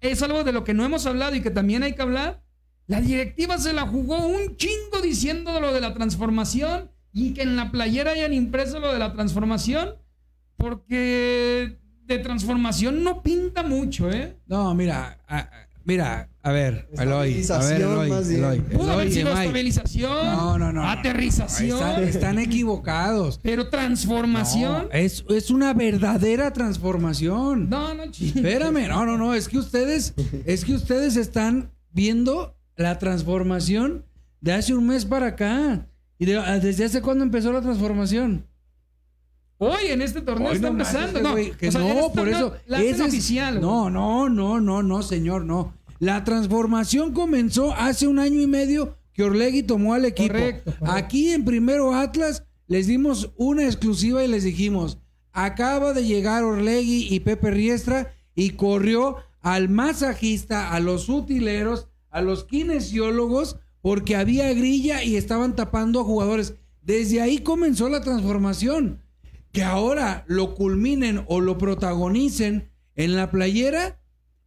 [0.00, 2.42] es algo de lo que no hemos hablado y que también hay que hablar.
[2.86, 7.56] La directiva se la jugó un chingo diciendo lo de la transformación y que en
[7.56, 9.94] la playera hayan impreso lo de la transformación
[10.56, 14.36] porque de transformación no pinta mucho, ¿eh?
[14.46, 15.48] No, mira, a-
[15.84, 18.10] mira, a ver, Eloy, a ver, Eloy.
[18.10, 20.88] Eloy, Pudo haber Eloy, sido estabilización, No, no, no, no.
[20.90, 23.40] aterrización, Están, están equivocados.
[23.42, 24.88] pero transformación.
[24.88, 27.70] No, es, es una verdadera transformación.
[27.70, 28.40] No, no, chingue.
[28.40, 34.04] Espérame, no, no, no, es que ustedes, es que ustedes están viendo la transformación
[34.40, 35.88] de hace un mes para acá.
[36.18, 38.46] ¿Y de- desde hace cuándo empezó la transformación?
[39.58, 41.06] Hoy en este torneo Hoy está empezando.
[41.06, 42.54] este no, güey, que o sea, en no, este por eso.
[42.66, 43.60] La es- oficial.
[43.60, 45.74] no, no, no, no, no, señor, no.
[46.00, 50.32] La transformación comenzó hace un año y medio que Orlegui tomó al equipo.
[50.34, 50.90] Correcto, correcto.
[50.92, 54.98] Aquí en Primero Atlas les dimos una exclusiva y les dijimos,
[55.32, 62.22] acaba de llegar Orlegui y Pepe Riestra y corrió al masajista, a los utileros, a
[62.22, 66.54] los kinesiólogos, porque había grilla y estaban tapando a jugadores.
[66.80, 69.00] Desde ahí comenzó la transformación.
[69.52, 74.00] Que ahora lo culminen o lo protagonicen en la playera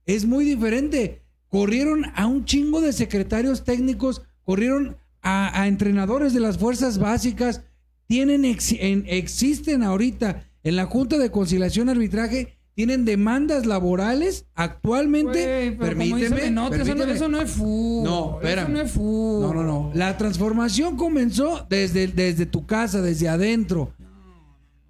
[0.05, 1.21] es muy diferente.
[1.49, 7.61] Corrieron a un chingo de secretarios técnicos, corrieron a, entrenadores de las fuerzas básicas,
[8.07, 15.75] tienen ex- en- existen ahorita en la Junta de Conciliación Arbitraje, tienen demandas laborales actualmente.
[15.79, 17.11] Permíteme, eso, no, permíteme.
[17.11, 18.03] eso no es fútbol.
[18.03, 18.65] No, espérame.
[18.65, 19.41] Eso no es fútbol.
[19.41, 19.91] No, no, no.
[19.95, 23.93] La transformación comenzó desde, desde tu casa, desde adentro.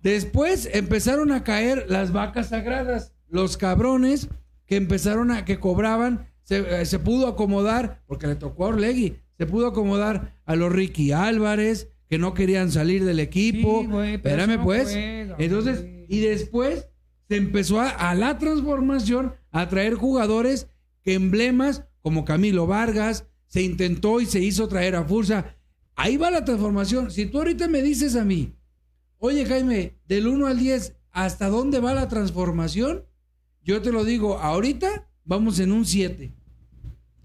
[0.04, 4.28] Después empezaron a caer las vacas sagradas, los cabrones
[4.66, 9.16] que empezaron a que cobraban, se, eh, se pudo acomodar, porque le tocó a Orlegui,
[9.38, 13.86] se pudo acomodar a los Ricky Álvarez, que no querían salir del equipo.
[13.90, 14.92] Sí, Espérame no pues.
[14.92, 16.90] juega, Entonces, y después
[17.28, 20.68] se empezó a, a la transformación a traer jugadores
[21.04, 25.58] que emblemas como Camilo Vargas, se intentó y se hizo traer a Fursa.
[25.96, 27.12] Ahí va la transformación.
[27.12, 28.54] Si tú ahorita me dices a mí,
[29.18, 33.06] oye Jaime, del 1 al 10, ¿hasta dónde va la transformación?
[33.64, 36.32] Yo te lo digo, ahorita vamos en un 7.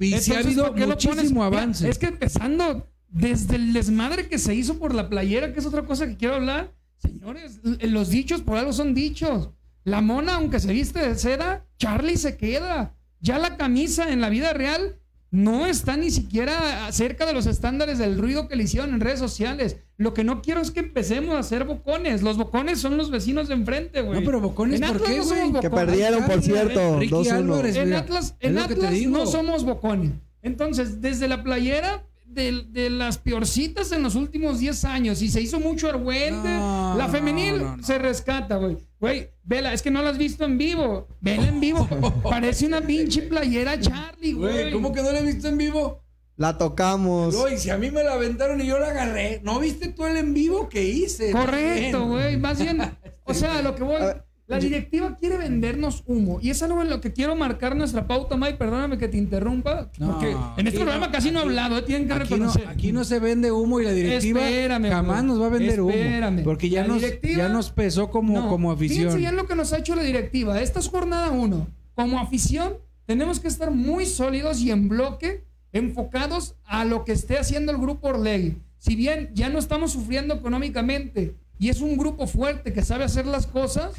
[0.00, 1.88] Y sí ha habido ¿por qué lo muchísimo avance.
[1.88, 5.84] es que empezando desde el desmadre que se hizo por la playera, que es otra
[5.86, 9.50] cosa que quiero hablar, Señores, los dichos por algo son dichos.
[9.84, 12.94] La mona, aunque se viste de seda, Charlie se queda.
[13.20, 14.98] Ya la camisa en la vida real
[15.30, 19.18] no está ni siquiera cerca de los estándares del ruido que le hicieron en redes
[19.18, 19.78] sociales.
[19.96, 22.22] Lo que no quiero es que empecemos a hacer bocones.
[22.22, 24.20] Los bocones son los vecinos de enfrente, güey.
[24.20, 25.62] No, pero bocones, En ¿por Atlas qué, no somos güey?
[25.62, 27.32] Que perdieron, por cierto, Ricky 2-1.
[27.32, 30.12] Álvarez, En mira, Atlas, en no somos bocones.
[30.42, 35.40] Entonces, desde la playera de, de las peorcitas en los últimos 10 años, y se
[35.40, 37.82] hizo mucho argüente, No, la femenil no, no.
[37.82, 38.76] se rescata, güey.
[39.00, 41.08] Güey, vela, es que no la has visto en vivo.
[41.20, 41.88] Vela en vivo.
[42.22, 44.52] Parece una pinche playera Charlie, güey.
[44.52, 46.02] Güey, ¿cómo que no la he visto en vivo?
[46.36, 47.36] La tocamos.
[47.36, 50.16] Güey, si a mí me la aventaron y yo la agarré, ¿no viste tú el
[50.16, 51.30] en vivo que hice?
[51.30, 52.36] Correcto, güey.
[52.36, 52.80] Más bien,
[53.24, 53.96] o sea, lo que voy.
[53.96, 56.38] A ver, La directiva quiere vendernos humo.
[56.42, 58.54] Y es algo en lo que quiero marcar nuestra pauta, Mike.
[58.54, 59.90] Perdóname que te interrumpa.
[59.98, 61.78] No, porque en este programa no, casi no he hablado.
[61.78, 61.82] ¿eh?
[61.82, 65.40] Tienen que Aquí no, aquí no se vende humo y la directiva Espérame, jamás nos
[65.40, 66.34] va a vender Espérame.
[66.36, 66.44] humo.
[66.44, 69.18] Porque ya La nos, ya nos pesó como, como Fíjense afición.
[69.20, 70.60] bien lo que nos ha hecho la directiva.
[70.60, 71.66] Esta es jornada uno.
[71.94, 72.74] Como afición,
[73.06, 77.78] tenemos que estar muy sólidos y en bloque, enfocados a lo que esté haciendo el
[77.78, 78.56] grupo Orlegui.
[78.78, 83.24] Si bien ya no estamos sufriendo económicamente y es un grupo fuerte que sabe hacer
[83.24, 83.92] las cosas,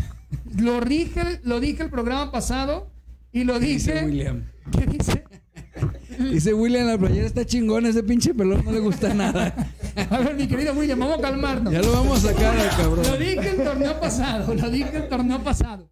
[0.58, 2.92] lo dije, lo dije el programa pasado
[3.32, 4.06] y lo Dice dije.
[4.06, 4.52] William.
[4.78, 5.24] ¿Qué dice?
[6.20, 9.56] Dice William, la playera está chingona, ese pinche pelón no le gusta nada.
[10.10, 11.72] A ver, mi querido William, vamos a calmarnos.
[11.72, 13.08] Ya lo vamos a sacar al cabrón.
[13.08, 15.90] Lo dije el torneo pasado, lo dije el torneo pasado.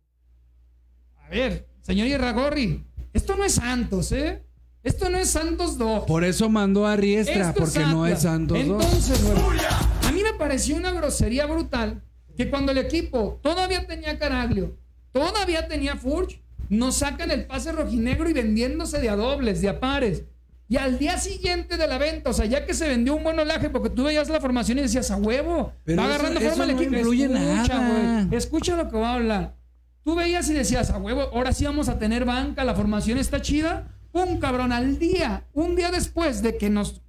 [1.25, 4.43] A ver, señor Irragorri, esto no es Santos, ¿eh?
[4.83, 6.03] Esto no es Santos 2.
[6.03, 8.83] Por eso mandó a Riestra, Esto porque no es Santos dos.
[8.83, 10.00] Entonces, me
[10.41, 12.01] pareció una grosería brutal
[12.35, 14.75] que cuando el equipo todavía tenía Caraglio,
[15.11, 19.79] todavía tenía Furch, nos sacan el pase rojinegro y vendiéndose de a dobles, de a
[19.79, 20.23] pares.
[20.67, 23.37] Y al día siguiente de la venta, o sea, ya que se vendió un buen
[23.37, 26.49] olaje, porque tú veías la formación y decías, a huevo, Pero va eso- agarrando eso
[26.49, 26.95] forma el no equipo.
[26.97, 28.27] influye escucha, nada.
[28.37, 29.55] escucha lo que va a hablar.
[30.03, 33.41] Tú veías y decías, a huevo, ahora sí vamos a tener banca, la formación está
[33.41, 33.89] chida.
[34.13, 37.01] Un cabrón al día, un día después de que nos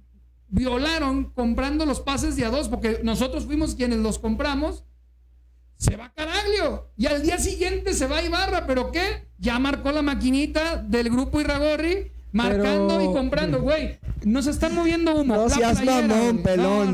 [0.53, 4.85] violaron comprando los pases de a dos, porque nosotros fuimos quienes los compramos,
[5.77, 6.91] se va Caraglio.
[6.95, 9.27] Y al día siguiente se va Ibarra, ¿pero qué?
[9.39, 13.97] Ya marcó la maquinita del grupo Irragorri, marcando Pero- y comprando, güey.
[14.25, 15.35] Nos están moviendo humo.
[15.35, 16.43] No La seas playera, mamón, güey.
[16.43, 16.93] pelón.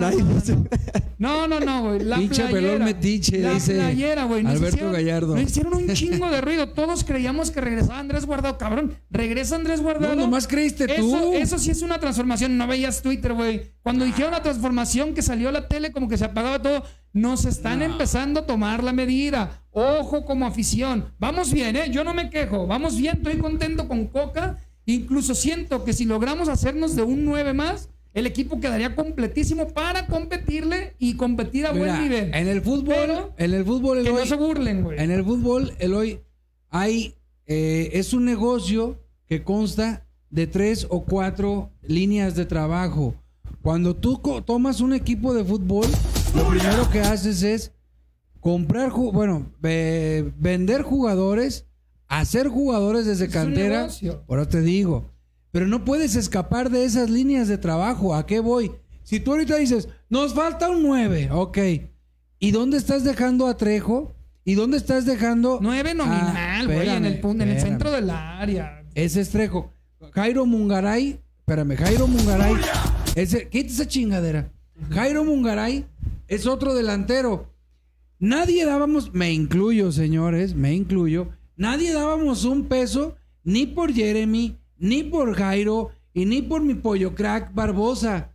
[1.19, 1.99] No, no, no no, güey.
[2.03, 4.41] La Pinche pelón metiche, la dice playera, güey.
[4.43, 5.35] Nos Alberto hicieron- Gallardo.
[5.35, 6.69] Nos hicieron un chingo de ruido.
[6.69, 8.57] Todos creíamos que regresaba Andrés Guardado.
[8.57, 10.15] Cabrón, regresa Andrés Guardado.
[10.15, 11.15] No, nomás creíste tú.
[11.15, 12.57] Eso, eso sí es una transformación.
[12.57, 13.73] No veías Twitter, güey.
[13.83, 16.83] Cuando dijeron la transformación que salió la tele, como que se apagaba todo.
[17.11, 19.63] Nos están empezando a tomar la medida.
[19.71, 21.13] Ojo como afición.
[21.19, 21.89] Vamos bien, ¿eh?
[21.91, 22.65] Yo no me quejo.
[22.65, 23.17] Vamos bien.
[23.17, 24.57] Estoy contento con Coca.
[24.85, 30.07] Incluso siento que si logramos hacernos de un 9 más, el equipo quedaría completísimo para
[30.07, 32.33] competirle y competir a Mira, buen nivel.
[32.33, 34.99] en el fútbol, Pero en el fútbol, que no Eloy, se burlen, güey.
[34.99, 36.21] en el fútbol, Eloy,
[36.69, 37.15] hay,
[37.45, 43.13] eh, es un negocio que consta de tres o cuatro líneas de trabajo.
[43.61, 45.85] Cuando tú tomas un equipo de fútbol,
[46.35, 47.73] lo primero que haces es
[48.39, 51.65] comprar, bueno, ve- vender jugadores,
[52.09, 53.87] hacer jugadores desde cantera.
[54.27, 55.09] Ahora te digo,
[55.51, 58.13] pero no puedes escapar de esas líneas de trabajo.
[58.13, 58.71] ¿A qué voy?
[59.03, 61.57] Si tú ahorita dices, nos falta un 9, ok.
[62.39, 64.13] ¿Y dónde estás dejando a Trejo?
[64.43, 65.59] ¿Y dónde estás dejando?
[65.61, 68.83] 9 nominal, güey, en, el, punto- en el centro del área.
[68.95, 69.71] Ese es Trejo.
[70.13, 72.53] Jairo Mungaray, espérame, Jairo Mungaray,
[73.15, 74.51] ese, quita esa chingadera.
[74.91, 75.85] Jairo Mungaray
[76.27, 77.47] es otro delantero.
[78.19, 85.03] Nadie dábamos, me incluyo, señores, me incluyo, nadie dábamos un peso ni por Jeremy, ni
[85.03, 88.31] por Jairo, y ni por mi pollo crack Barbosa.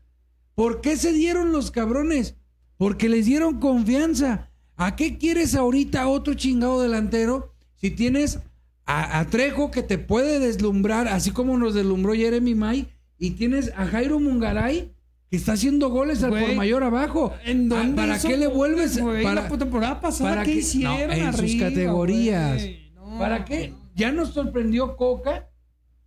[0.55, 2.37] ¿Por qué se dieron los cabrones?
[2.77, 4.51] Porque les dieron confianza.
[4.77, 8.39] ¿A qué quieres ahorita otro chingado delantero si tienes
[8.87, 13.73] a, a Trejo que te puede deslumbrar, así como nos deslumbró Jeremy May, y tienes
[13.77, 14.93] a Jairo Mungaray
[15.31, 17.33] que está haciendo goles al por mayor abajo?
[17.45, 19.01] ¿En dónde ¿Para hizo qué le vuelves?
[19.01, 19.23] güey?
[19.25, 22.63] para, la temporada pasada, para ¿qué que- hicieron no, en sus categorías.
[23.19, 23.73] ¿Para qué?
[23.95, 25.49] Ya nos sorprendió Coca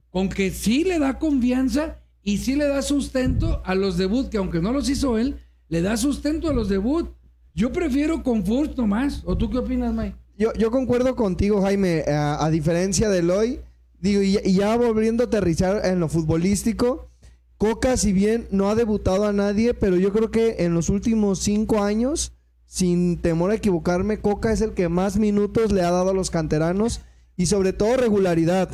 [0.09, 4.37] con que sí le da confianza y sí le da sustento a los debut, que
[4.37, 5.39] aunque no los hizo él,
[5.69, 7.09] le da sustento a los debut.
[7.53, 9.21] Yo prefiero con Furch nomás.
[9.25, 10.15] ¿O tú qué opinas, Mike?
[10.37, 12.03] Yo, yo concuerdo contigo, Jaime.
[12.07, 13.61] A, a diferencia de Eloy,
[13.99, 17.09] digo, y, y ya volviendo a aterrizar en lo futbolístico,
[17.57, 21.39] Coca, si bien no ha debutado a nadie, pero yo creo que en los últimos
[21.39, 22.33] cinco años,
[22.67, 26.29] sin temor a equivocarme, Coca es el que más minutos le ha dado a los
[26.29, 27.01] canteranos
[27.37, 28.69] y sobre todo regularidad.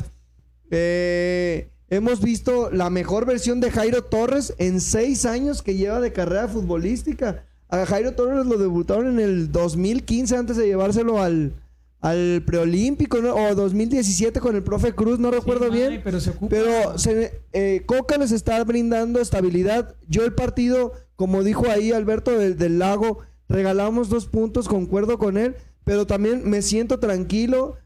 [0.70, 6.12] Eh, hemos visto la mejor versión de Jairo Torres en seis años que lleva de
[6.12, 7.44] carrera futbolística.
[7.68, 11.52] a Jairo Torres lo debutaron en el 2015 antes de llevárselo al,
[12.00, 13.34] al preolímpico, ¿no?
[13.34, 15.88] O 2017 con el profe Cruz, no recuerdo Sí, bien.
[15.90, 16.48] May, pero se ocupa.
[16.50, 19.94] Pero se- eh, Coca les está brindando estabilidad.
[20.08, 25.36] Yo el partido, como dijo ahí Alberto del, del Lago, regalamos dos puntos, concuerdo con
[25.36, 27.76] él, pero también me siento tranquilo.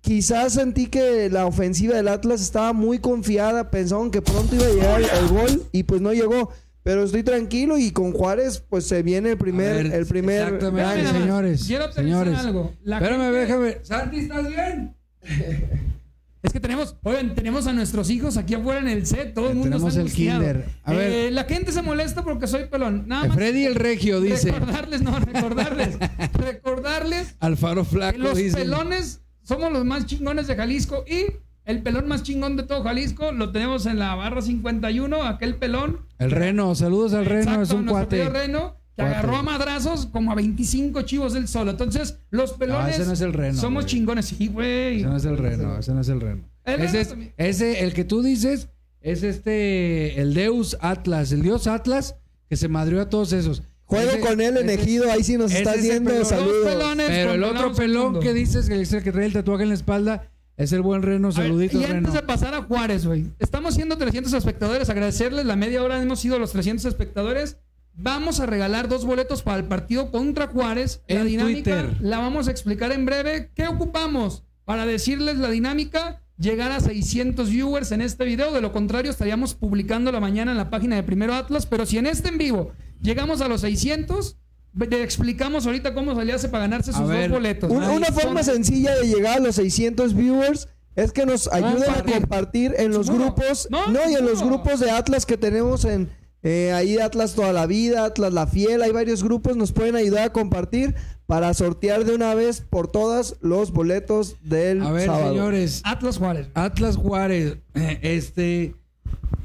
[0.00, 4.70] Quizás sentí que la ofensiva del Atlas estaba muy confiada, pensaban que pronto iba a
[4.70, 6.50] llegar el, gol y pues no llegó.
[6.84, 11.10] Pero estoy tranquilo y con Juárez pues se viene el primer, ver, el primer exactamente,
[11.10, 12.38] señores, Quiero señores.
[12.38, 12.72] algo.
[12.82, 13.76] La Espérame, gente- déjame.
[13.82, 14.94] Santi, ¿estás bien?
[16.42, 19.56] Es que tenemos, oigan, tenemos a nuestros hijos aquí afuera en el set, todo el
[19.56, 20.68] mundo Tenemos está el kinder.
[20.84, 21.12] A ver.
[21.12, 23.04] Eh, la gente se molesta porque soy pelón.
[23.08, 23.36] Nada más.
[23.36, 24.52] Freddy el Regio dice.
[24.52, 25.98] Recordarles, no, recordarles.
[26.34, 28.56] recordarles Alfaro Flaco los dice.
[28.56, 31.32] pelones somos los más chingones de Jalisco y
[31.64, 36.06] el pelón más chingón de todo Jalisco lo tenemos en la barra 51, aquel pelón.
[36.18, 38.28] El Reno, saludos al Reno, es un cuate.
[38.28, 39.16] Reno, que Cuate.
[39.20, 41.70] agarró a madrazos como a 25 chivos del solo.
[41.70, 43.94] Entonces, los pelones ese no es el Reno, somos güey.
[43.94, 44.26] chingones.
[44.26, 44.98] Sí, güey.
[44.98, 46.42] Ese no es el Reno, ese no es el Reno.
[46.64, 48.68] El ese, Reno es, ese, el que tú dices,
[49.00, 52.16] es este, el Deus Atlas, el Dios Atlas,
[52.48, 53.62] que se madrió a todos esos.
[53.84, 56.26] Juego Ese- con él en ese- Ejido, ahí sí nos estás viendo, pelón.
[56.26, 56.66] Saludos.
[56.66, 58.20] pelones Pero el otro pelón mundo.
[58.20, 61.02] que dices, que es el que trae el tatuaje en la espalda, es el buen
[61.02, 61.28] Reno.
[61.28, 61.98] Ver, Saluditos, y Reno.
[61.98, 63.26] antes de pasar a Juárez, güey.
[63.38, 64.90] Estamos siendo 300 espectadores.
[64.90, 66.02] Agradecerles la media hora.
[66.02, 67.56] Hemos sido los 300 espectadores.
[68.00, 71.02] Vamos a regalar dos boletos para el partido contra Juárez.
[71.08, 71.96] La dinámica Twitter.
[72.00, 73.50] la vamos a explicar en breve.
[73.56, 74.44] ¿Qué ocupamos?
[74.64, 78.52] Para decirles la dinámica, llegar a 600 viewers en este video.
[78.52, 81.66] De lo contrario, estaríamos publicando la mañana en la página de Primero Atlas.
[81.66, 82.70] Pero si en este en vivo
[83.02, 84.36] llegamos a los 600,
[84.74, 87.68] le explicamos ahorita cómo se le hace para ganarse A sus ver, dos boletos.
[87.70, 92.02] Una son- forma sencilla de llegar a los 600 viewers es que nos ayuden a
[92.04, 92.74] Compartir.
[92.78, 96.10] en los grupos, No, no, y en los grupos de Atlas que tenemos en
[96.42, 100.24] eh, ahí Atlas toda la vida, Atlas la fiel, hay varios grupos, nos pueden ayudar
[100.24, 100.94] a compartir
[101.26, 105.28] para sortear de una vez por todas los boletos del A ver, sábado.
[105.30, 106.48] señores, Atlas Juárez.
[106.54, 108.74] Atlas Juárez, este,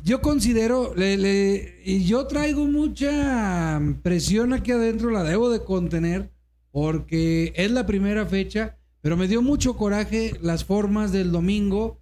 [0.03, 6.29] yo considero, le- le- y yo traigo mucha presión aquí adentro, la debo de contener,
[6.71, 11.99] porque es la primera fecha, pero me dio mucho coraje las formas del domingo,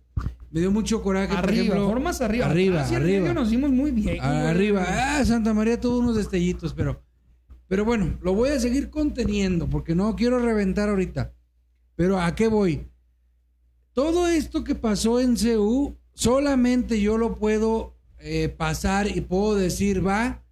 [0.52, 2.46] me dio mucho coraje, por Arriba, ejemplo, formas arriba.
[2.48, 3.34] arriba, en arriba.
[3.34, 4.18] nos dimos muy bien.
[4.18, 4.20] güey.
[4.20, 7.02] Arriba, ah, Santa María tuvo unos destellitos, pero,
[7.68, 11.34] pero bueno, lo voy a seguir conteniendo porque no quiero reventar ahorita.
[11.96, 12.88] Pero ¿a qué voy?
[13.94, 20.06] Todo esto que pasó en CU, solamente yo lo puedo eh, pasar y puedo decir,
[20.06, 20.44] va,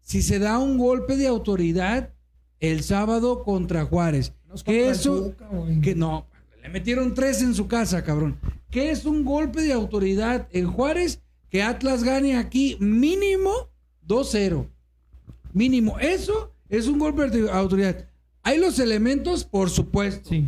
[0.00, 2.12] si se da un golpe de autoridad
[2.60, 4.34] el sábado contra Juárez.
[4.48, 5.34] Nos Que contra eso,
[5.82, 6.26] que no,
[6.62, 8.38] le metieron tres en su casa, cabrón.
[8.70, 11.20] Que es un golpe de autoridad en Juárez
[11.50, 13.68] que Atlas gane aquí mínimo
[14.06, 14.68] 2-0.
[15.52, 15.98] Mínimo.
[15.98, 18.06] Eso es un golpe de autoridad.
[18.42, 20.30] Hay los elementos, por supuesto.
[20.30, 20.46] Sí.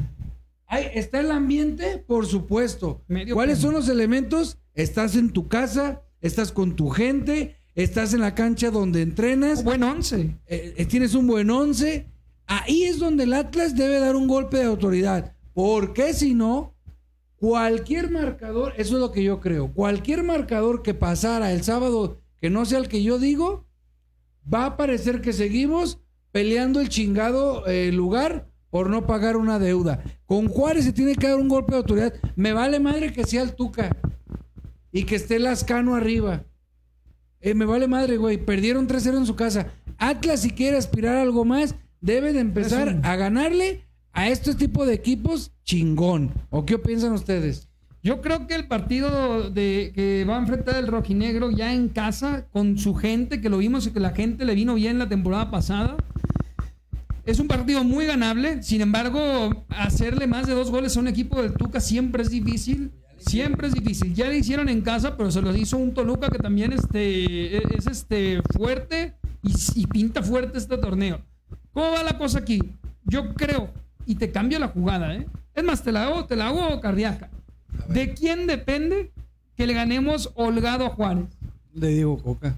[0.67, 3.03] Hay, está el ambiente, por supuesto.
[3.09, 4.59] Medio ¿Cuáles son los elementos?
[4.73, 9.83] Estás en tu casa, estás con tu gente, estás en la cancha donde entrenas, Buen
[9.83, 10.37] once.
[10.47, 12.07] eh, eh, tienes un buen once.
[12.47, 15.34] Ahí es donde el Atlas debe dar un golpe de autoridad.
[15.55, 16.75] Porque si no,
[17.37, 22.51] cualquier marcador, eso es lo que yo creo, cualquier marcador que pasara el sábado que
[22.51, 23.67] no sea el que yo digo,
[24.53, 30.03] va a parecer que seguimos peleando el chingado eh, lugar por no pagar una deuda.
[30.27, 32.13] Con Juárez se tiene que dar un golpe de autoridad.
[32.35, 33.97] Me vale madre que sea el Tuca
[34.91, 36.45] y que esté Lascano arriba.
[37.41, 38.37] Eh, me vale madre, güey.
[38.37, 39.69] Perdieron 3-0 en su casa.
[39.97, 43.84] Atlas, si quiere aspirar a algo más, debe de empezar a ganarle
[44.15, 46.33] a este tipo de equipos chingón.
[46.51, 47.69] ¿O qué piensan ustedes?
[48.03, 52.47] Yo creo que el partido de, que va a enfrentar el rojinegro ya en casa,
[52.53, 55.51] con su gente, que lo vimos y que la gente le vino bien la temporada
[55.51, 55.97] pasada,
[57.25, 58.63] es un partido muy ganable.
[58.63, 62.93] Sin embargo, hacerle más de dos goles a un equipo del Tuca siempre es difícil.
[63.17, 64.15] Siempre es difícil.
[64.15, 67.87] Ya le hicieron en casa, pero se lo hizo un Toluca que también este, es
[67.87, 71.23] este, fuerte y, y pinta fuerte este torneo.
[71.73, 72.61] ¿Cómo va la cosa aquí?
[73.07, 73.71] Yo creo,
[74.07, 75.27] y te cambio la jugada, ¿eh?
[75.55, 77.31] Es más, te la hago, te la hago cardíaca.
[77.89, 79.13] ¿De quién depende
[79.57, 81.27] que le ganemos holgado a Juárez?
[81.73, 82.57] Le digo Coca.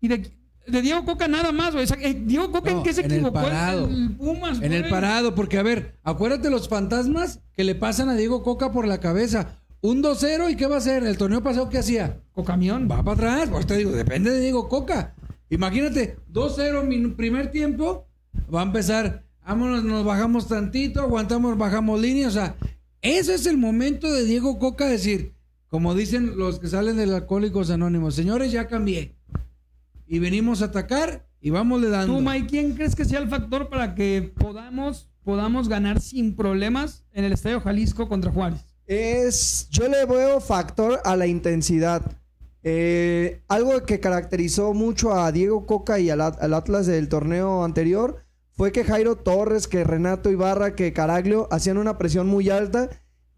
[0.00, 0.30] Y de,
[0.66, 1.84] de Diego Coca nada más, güey.
[1.84, 3.34] O sea, eh, Diego Coca No, en qué se en el equivocó?
[3.34, 3.88] parado.
[3.88, 8.14] el Pumas, En el parado, porque a ver, acuérdate los fantasmas que le pasan a
[8.14, 9.58] Diego Coca por la cabeza.
[9.80, 11.04] Un 2-0 y ¿qué va a hacer?
[11.04, 12.18] El torneo pasado, ¿qué hacía?
[12.32, 12.88] Cocamión.
[12.90, 15.14] Va para atrás, pues te digo, depende de Diego Coca.
[15.50, 18.06] Imagínate, 2-0 min- primer tiempo,
[18.52, 22.56] va a empezar, vámonos, nos bajamos tantito, aguantamos, bajamos línea, o sea,
[23.00, 25.34] ese es el momento de Diego Coca decir,
[25.68, 29.14] como dicen los que salen del Alcohólicos Anónimos, señores, ya cambié.
[30.08, 32.16] Y venimos a atacar y vamos le dando.
[32.16, 37.04] Tú, Mike, ¿quién crees que sea el factor para que podamos, podamos ganar sin problemas
[37.12, 38.60] en el Estadio Jalisco contra Juárez?
[38.86, 42.02] Es, yo le veo factor a la intensidad.
[42.62, 48.25] Eh, algo que caracterizó mucho a Diego Coca y al, al Atlas del torneo anterior
[48.56, 52.90] fue que Jairo Torres, que Renato Ibarra, que Caraglio hacían una presión muy alta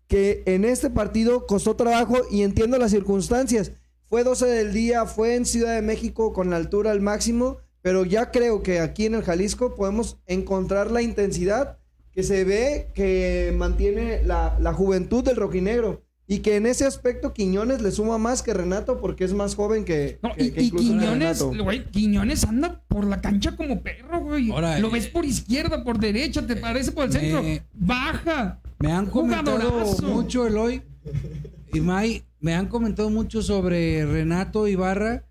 [0.07, 3.73] que en este partido costó trabajo y entiendo las circunstancias.
[4.07, 8.05] Fue 12 del día, fue en Ciudad de México con la altura al máximo, pero
[8.05, 11.79] ya creo que aquí en el Jalisco podemos encontrar la intensidad
[12.13, 16.03] que se ve que mantiene la, juventud del rojinegro.
[16.31, 19.87] Y que en ese aspecto Quiñones le suma más que Renato porque es más joven
[19.87, 23.81] que, No, que- y, que y incluso Quiñones, güey, Quiñones anda por la cancha como
[23.81, 24.51] perro, güey.
[24.51, 27.65] Ahora, Lo eh, ves por izquierda, por derecha, te parece por el me- centro.
[27.73, 28.61] Baja.
[28.79, 30.03] Me han comentado Jugadorazo.
[30.09, 30.83] mucho, Eloy
[31.73, 35.25] y May, me han comentado mucho sobre Renato Ibarra.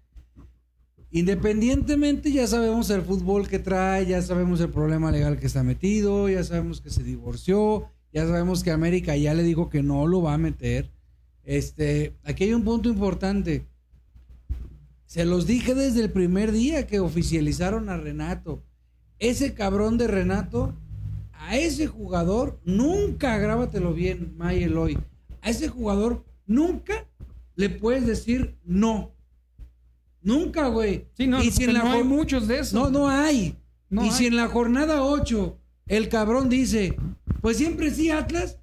[1.11, 6.27] Independientemente, ya sabemos el fútbol que trae, ya sabemos el problema legal que está metido,
[6.27, 10.21] ya sabemos que se divorció, ya sabemos que América ya le dijo que no lo
[10.21, 10.91] va a meter.
[11.43, 13.67] Este, aquí hay un punto importante.
[15.05, 18.63] Se los dije desde el primer día que oficializaron a Renato.
[19.19, 20.75] Ese cabrón de Renato,
[21.33, 24.97] a ese jugador, nunca, grábatelo bien, May Eloy,
[25.41, 27.07] a ese jugador nunca
[27.55, 29.11] le puedes decir no.
[30.21, 31.07] Nunca, güey.
[31.13, 32.73] Sí, no, y si en la no hay muchos de esos.
[32.73, 33.57] no, no hay.
[33.89, 34.11] No y hay.
[34.11, 35.56] si en la jornada 8
[35.87, 36.97] el cabrón dice,
[37.41, 38.59] pues siempre sí, Atlas,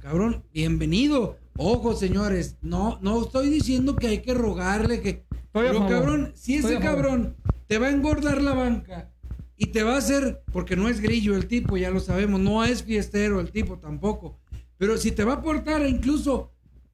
[0.00, 1.38] cabrón, bienvenido.
[1.56, 5.24] Ojo, señores, no, no estoy diciendo que hay que rogarle que.
[5.30, 9.10] Estoy Pero cabrón, si Estoy ese cabrón te va a engordar la banca
[9.56, 12.64] y te va a hacer, porque no es grillo el tipo, ya lo sabemos, no
[12.64, 14.38] es fiestero el tipo tampoco.
[14.76, 16.52] Pero si te va a aportar incluso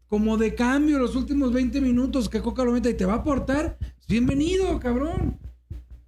[0.09, 3.17] como de cambio los últimos 20 minutos que Coca lo meta y te va a
[3.17, 3.77] aportar,
[4.09, 5.39] bienvenido, cabrón.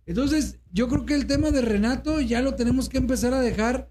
[0.07, 3.91] Entonces, yo creo que el tema de Renato ya lo tenemos que empezar a dejar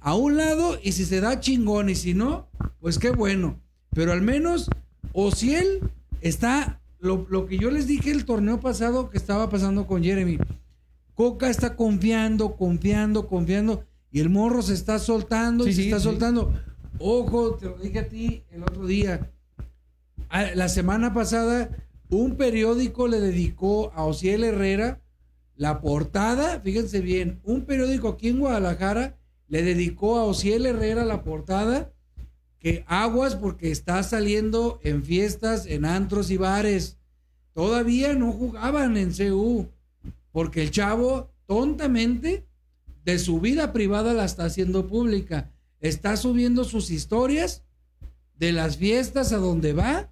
[0.00, 2.48] a un lado y si se da chingón y si no,
[2.80, 3.60] pues qué bueno.
[3.94, 4.68] Pero al menos,
[5.12, 5.80] o si él
[6.20, 10.38] está, lo, lo que yo les dije el torneo pasado que estaba pasando con Jeremy,
[11.14, 15.98] Coca está confiando, confiando, confiando y el morro se está soltando y se sí, está
[15.98, 16.04] sí.
[16.04, 16.52] soltando.
[16.98, 19.30] Ojo, te lo dije a ti el otro día.
[20.28, 21.70] Ah, La semana pasada,
[22.08, 25.01] un periódico le dedicó a Ociel Herrera
[25.62, 31.22] la portada, fíjense bien, un periódico aquí en Guadalajara le dedicó a Ociel Herrera la
[31.22, 31.92] portada
[32.58, 36.98] que aguas porque está saliendo en fiestas, en antros y bares.
[37.54, 39.68] Todavía no jugaban en CU
[40.32, 42.44] porque el chavo tontamente
[43.04, 45.52] de su vida privada la está haciendo pública.
[45.78, 47.62] Está subiendo sus historias
[48.36, 50.10] de las fiestas a donde va,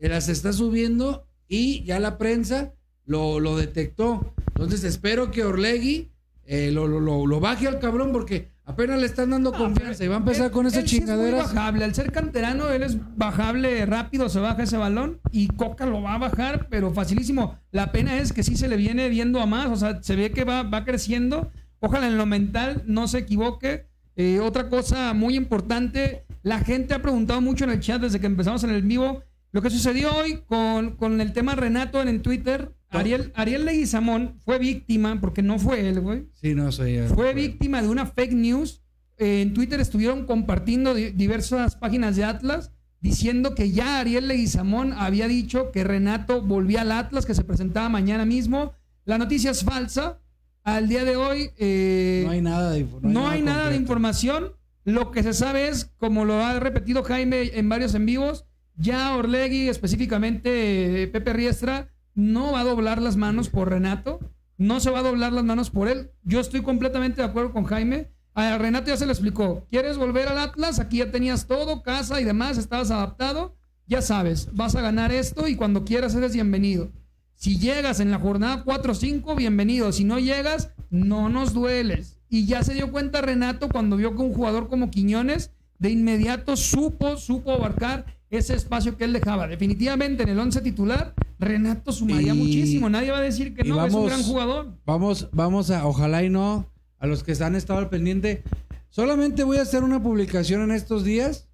[0.00, 2.74] las está subiendo y ya la prensa
[3.04, 4.34] lo, lo detectó.
[4.54, 6.10] Entonces espero que Orlegui
[6.44, 10.08] eh, lo, lo- lo- lo baje al cabrón porque apenas le están dando confianza y
[10.08, 11.84] va a empezar Él- con esas él sí es bajable.
[11.84, 16.14] Al ser canterano, él es bajable rápido, se baja ese balón y Coca lo va
[16.14, 17.58] a bajar, pero facilísimo.
[17.70, 20.30] La pena es que sí se le viene viendo a más, o sea, se ve
[20.32, 21.50] que va, va creciendo.
[21.80, 23.86] Ojalá en lo mental no se equivoque.
[24.16, 28.26] Eh, otra cosa muy importante, la gente ha preguntado mucho en el chat desde que
[28.26, 29.22] empezamos en el vivo.
[29.52, 34.34] Lo que sucedió hoy con, con el tema Renato en, en Twitter, Ariel, Ariel Leguizamón
[34.44, 38.32] fue víctima, porque no fue él, güey Sí, no soy fue víctima de una fake
[38.34, 38.82] news.
[39.18, 44.92] Eh, en Twitter estuvieron compartiendo di- diversas páginas de Atlas diciendo que ya Ariel Leguizamón
[44.92, 48.72] había dicho que Renato volvía al Atlas, que se presentaba mañana mismo.
[49.04, 50.18] La noticia es falsa.
[50.64, 54.52] Al día de hoy eh, No hay nada de, info- no hay nada de información.
[54.84, 58.44] Lo que se sabe es, como lo ha repetido Jaime en varios en vivos,
[58.76, 64.20] ya Orlegui, específicamente eh, Pepe Riestra, no va a doblar las manos por Renato,
[64.58, 66.10] no se va a doblar las manos por él.
[66.22, 68.12] Yo estoy completamente de acuerdo con Jaime.
[68.34, 70.78] A Renato ya se le explicó, ¿quieres volver al Atlas?
[70.78, 73.56] Aquí ya tenías todo, casa y demás, estabas adaptado.
[73.86, 76.90] Ya sabes, vas a ganar esto y cuando quieras eres bienvenido.
[77.34, 79.90] Si llegas en la jornada 4 o 5, bienvenido.
[79.92, 82.18] Si no llegas, no nos dueles.
[82.28, 86.56] Y ya se dio cuenta Renato cuando vio que un jugador como Quiñones de inmediato
[86.56, 88.06] supo, supo abarcar
[88.38, 89.46] ese espacio que él dejaba.
[89.46, 92.88] Definitivamente en el 11 titular, Renato sumaría Y- muchísimo.
[92.88, 94.78] Nadie va a decir que no, es un vamos- gran jugador.
[94.86, 98.42] Vamos, vamos a, ojalá y no, a los que han estado al pendiente.
[98.88, 101.48] Solamente voy a hacer una publicación en estos días,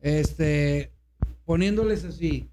[0.00, 0.92] este,
[1.44, 2.48] poniéndoles así.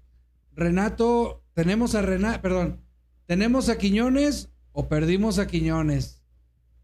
[0.54, 2.80] Renato, tenemos a Renato, perdón,
[3.26, 6.22] tenemos a Quiñones o perdimos a Quiñones.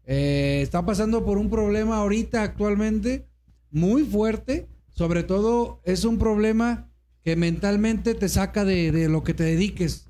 [0.05, 3.27] Eh, está pasando por un problema ahorita actualmente
[3.71, 4.67] muy fuerte.
[4.93, 6.89] Sobre todo es un problema
[7.23, 10.07] que mentalmente te saca de, de lo que te dediques.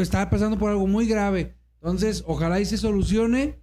[0.00, 1.54] Está pasando por algo muy grave.
[1.80, 3.58] Entonces, ojalá y se solucione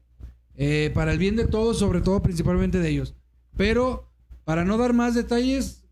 [0.56, 3.16] eh, para el bien de todos, sobre todo principalmente de ellos.
[3.58, 4.10] Pero
[4.44, 5.84] para no dar más detalles,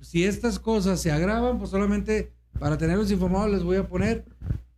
[0.00, 4.24] si estas cosas se agravan, pues solamente para tenerlos informados les voy a poner,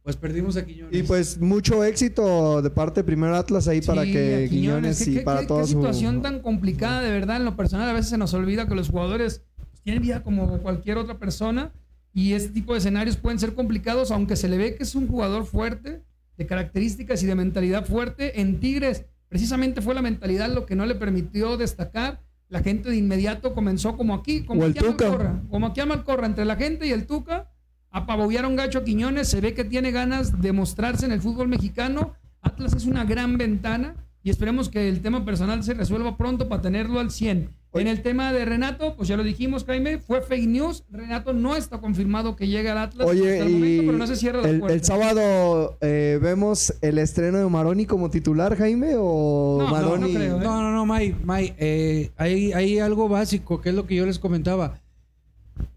[0.04, 0.96] pues perdimos a Quiñones.
[0.96, 5.14] Y pues mucho éxito de parte de Primero Atlas ahí para que Quiñones ¿Qué- y
[5.14, 5.72] qué- para qué- toda qué su...
[5.80, 7.38] situación tan complicada, de verdad.
[7.38, 9.42] En lo personal, a veces se nos olvida que los jugadores
[9.82, 11.72] tienen vida como cualquier otra persona
[12.12, 15.08] y este tipo de escenarios pueden ser complicados, aunque se le ve que es un
[15.08, 16.02] jugador fuerte,
[16.36, 18.40] de características y de mentalidad fuerte.
[18.42, 22.20] En Tigres, precisamente fue la mentalidad lo que no le permitió destacar.
[22.50, 24.82] La gente de inmediato comenzó como aquí, como O aquí a.
[24.82, 27.50] Malcorra, como aquí a Malcorra, entre la gente y el Tuca.
[27.94, 32.14] Apabullaron gacho a Quiñones, se ve que tiene ganas de mostrarse en el fútbol mexicano.
[32.42, 36.60] Atlas es una gran ventana y esperemos que el tema personal se resuelva pronto para
[36.60, 37.50] tenerlo al 100.
[37.74, 40.82] En el tema de Renato, pues ya lo dijimos, Jaime, fue fake news.
[40.90, 44.06] Renato no está confirmado que llegue al Atlas Oye, hasta el y momento, pero no
[44.08, 44.74] se cierra la el, puerta.
[44.74, 50.12] el sábado eh, vemos el estreno de Maroni como titular, Jaime, o No, no, Maroni...
[50.12, 50.44] no creo, ¿eh?
[50.44, 54.04] No, no, no, May, May, eh, hay, hay algo básico, que es lo que yo
[54.04, 54.80] les comentaba.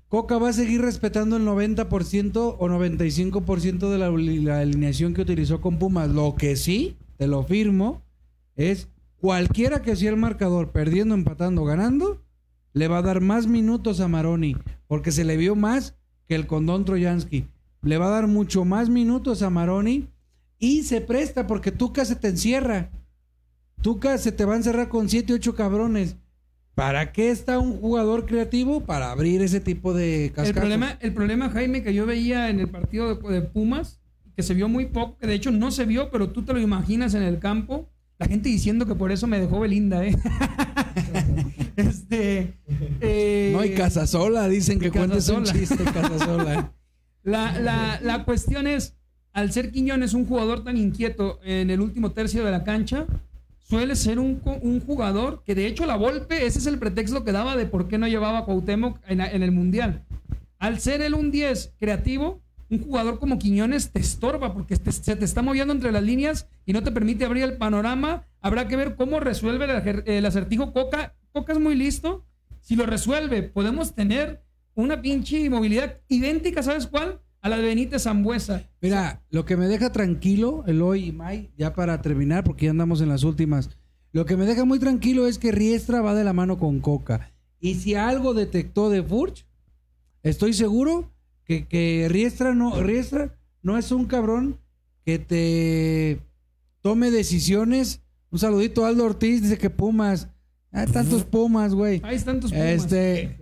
[0.10, 5.80] Coca va a seguir respetando el 90% o 95% de la, alineación que utilizó con
[5.80, 6.10] Pumas.
[6.10, 8.02] Lo que sí, te lo firmo,
[8.56, 8.88] es
[9.18, 12.22] cualquiera que sea el marcador, perdiendo, empatando, ganando,
[12.72, 14.56] le va a dar más minutos a Maroni,
[14.88, 15.96] porque se le vio más
[16.26, 17.46] que el condón Troyansky.
[17.82, 20.08] Le va a dar mucho más minutos a Maroni
[20.58, 22.92] y se presta porque Tuca se te encierra.
[23.82, 26.16] Tuca se te va a encerrar con 7, 8 cabrones.
[26.78, 28.82] ¿Para qué está un jugador creativo?
[28.82, 30.60] Para abrir ese tipo de El cascazos.
[30.60, 34.00] problema, el problema, Jaime, que yo veía en el partido de, de Pumas,
[34.36, 36.60] que se vio muy poco, que de hecho no se vio, pero tú te lo
[36.60, 37.90] imaginas en el campo.
[38.20, 40.16] La gente diciendo que por eso me dejó Belinda, ¿eh?
[41.76, 42.54] este.
[43.02, 45.60] eh, No, y Casasola, dicen que cuentes un Casasola.
[45.60, 46.74] chiste, Casasola.
[47.24, 48.96] La, la, la cuestión es,
[49.34, 53.06] al ser Quiñones un jugador tan inquieto en el último tercio de la cancha,
[53.68, 57.32] suele ser un, un jugador que de hecho la Volpe, ese es el pretexto que
[57.32, 60.06] daba de por qué no llevaba a Cuauhtémoc en, en el Mundial.
[60.58, 65.26] Al ser él un 10 creativo, un jugador como Quiñones te estorba porque se te
[65.26, 68.26] está moviendo entre las líneas y no te permite abrir el panorama.
[68.42, 71.16] Habrá que ver cómo resuelve el, el acertijo Coca.
[71.32, 72.26] Coca es muy listo.
[72.62, 74.42] Si lo resuelve, podemos tener
[74.76, 77.20] una pinche movilidad idéntica, ¿sabes cuál?
[77.48, 78.70] A la de Benítez Zambuesa.
[78.82, 83.00] Mira, lo que me deja tranquilo, Eloy y May, ya para terminar, porque ya andamos
[83.00, 83.70] en las últimas.
[84.12, 87.32] Lo que me deja muy tranquilo es que Riestra va de la mano con Coca.
[87.62, 89.46] Y si algo detectó de Furch,
[90.24, 91.10] estoy seguro
[91.46, 94.60] que, que Riestra no, Riestra no es un cabrón
[95.06, 96.20] que te
[96.82, 98.02] tome decisiones.
[98.30, 100.28] Un saludito a Aldo Ortiz, dice que Pumas.
[100.74, 102.02] Hay tantos Pumas, güey.
[102.12, 102.66] Están tus pumas.
[102.66, 103.38] Este.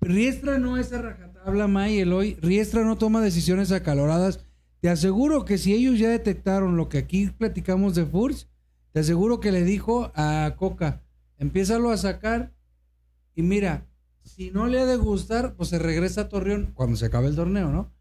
[0.00, 2.36] Riestra no es a rajatabla, May, Eloy.
[2.40, 4.40] Riestra no toma decisiones acaloradas.
[4.80, 8.46] Te aseguro que si ellos ya detectaron lo que aquí platicamos de Furch,
[8.92, 11.02] te aseguro que le dijo a Coca,
[11.38, 12.52] empiézalo a sacar
[13.34, 13.86] y mira,
[14.24, 17.36] si no le ha de gustar, pues se regresa a Torreón cuando se acabe el
[17.36, 17.92] torneo, ¿no?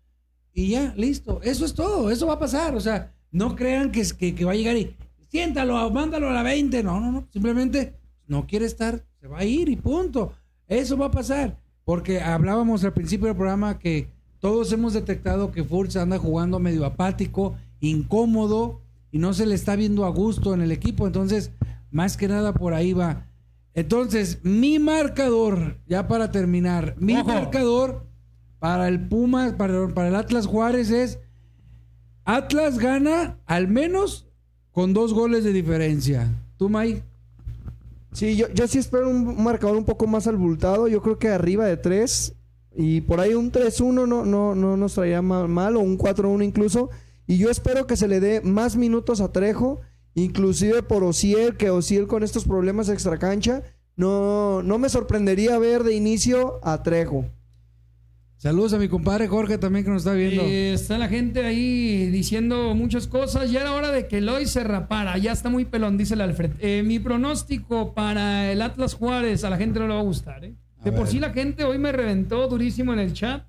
[0.54, 1.42] Y ya, listo.
[1.44, 2.10] Eso es todo.
[2.10, 2.76] Eso va a pasar.
[2.76, 4.96] O sea, no crean que, que, que va a llegar y
[5.30, 6.84] siéntalo, mándalo a la 20.
[6.84, 7.28] No, no, no.
[7.32, 7.94] Simplemente
[8.28, 10.34] no quiere estar, se va a ir y punto.
[10.68, 11.58] Eso va a pasar.
[11.90, 16.86] Porque hablábamos al principio del programa que todos hemos detectado que Furch anda jugando medio
[16.86, 21.08] apático, incómodo y no se le está viendo a gusto en el equipo.
[21.08, 21.50] Entonces,
[21.90, 23.26] más que nada por ahí va.
[23.74, 27.30] Entonces, mi marcador, ya para terminar, mi Ojo.
[27.30, 28.06] marcador
[28.60, 31.18] para el Pumas, para, para el Atlas Juárez es
[32.24, 34.28] Atlas gana al menos
[34.74, 36.32] con dos goles de diferencia.
[36.56, 37.09] ¿Tú, Mike?
[38.12, 40.88] Sí, yo, yo sí espero un marcador un poco más abultado.
[40.88, 42.36] Yo creo que arriba de 3.
[42.76, 46.44] Y por ahí un 3-1 no, no, no nos traería ma- mal, o un 4-1
[46.44, 46.90] incluso.
[47.28, 49.82] Y yo espero que se le dé más minutos a Trejo,
[50.16, 53.64] inclusive por Osiel, que Osiel con estos problemas de extracancha.
[53.96, 57.26] No, no me sorprendería ver de inicio a Trejo.
[58.40, 60.44] Saludos a mi compadre Jorge también que nos está viendo.
[60.44, 63.52] Eh, está la gente ahí diciendo muchas cosas.
[63.52, 65.18] Ya era hora de que Eloy se rapara.
[65.18, 66.52] Ya está muy pelón, dice el Alfred.
[66.62, 70.46] Eh, mi pronóstico para el Atlas Juárez a la gente no le va a gustar.
[70.46, 70.56] ¿eh?
[70.82, 71.12] De A por ver.
[71.12, 73.44] sí la gente hoy me reventó durísimo en el chat.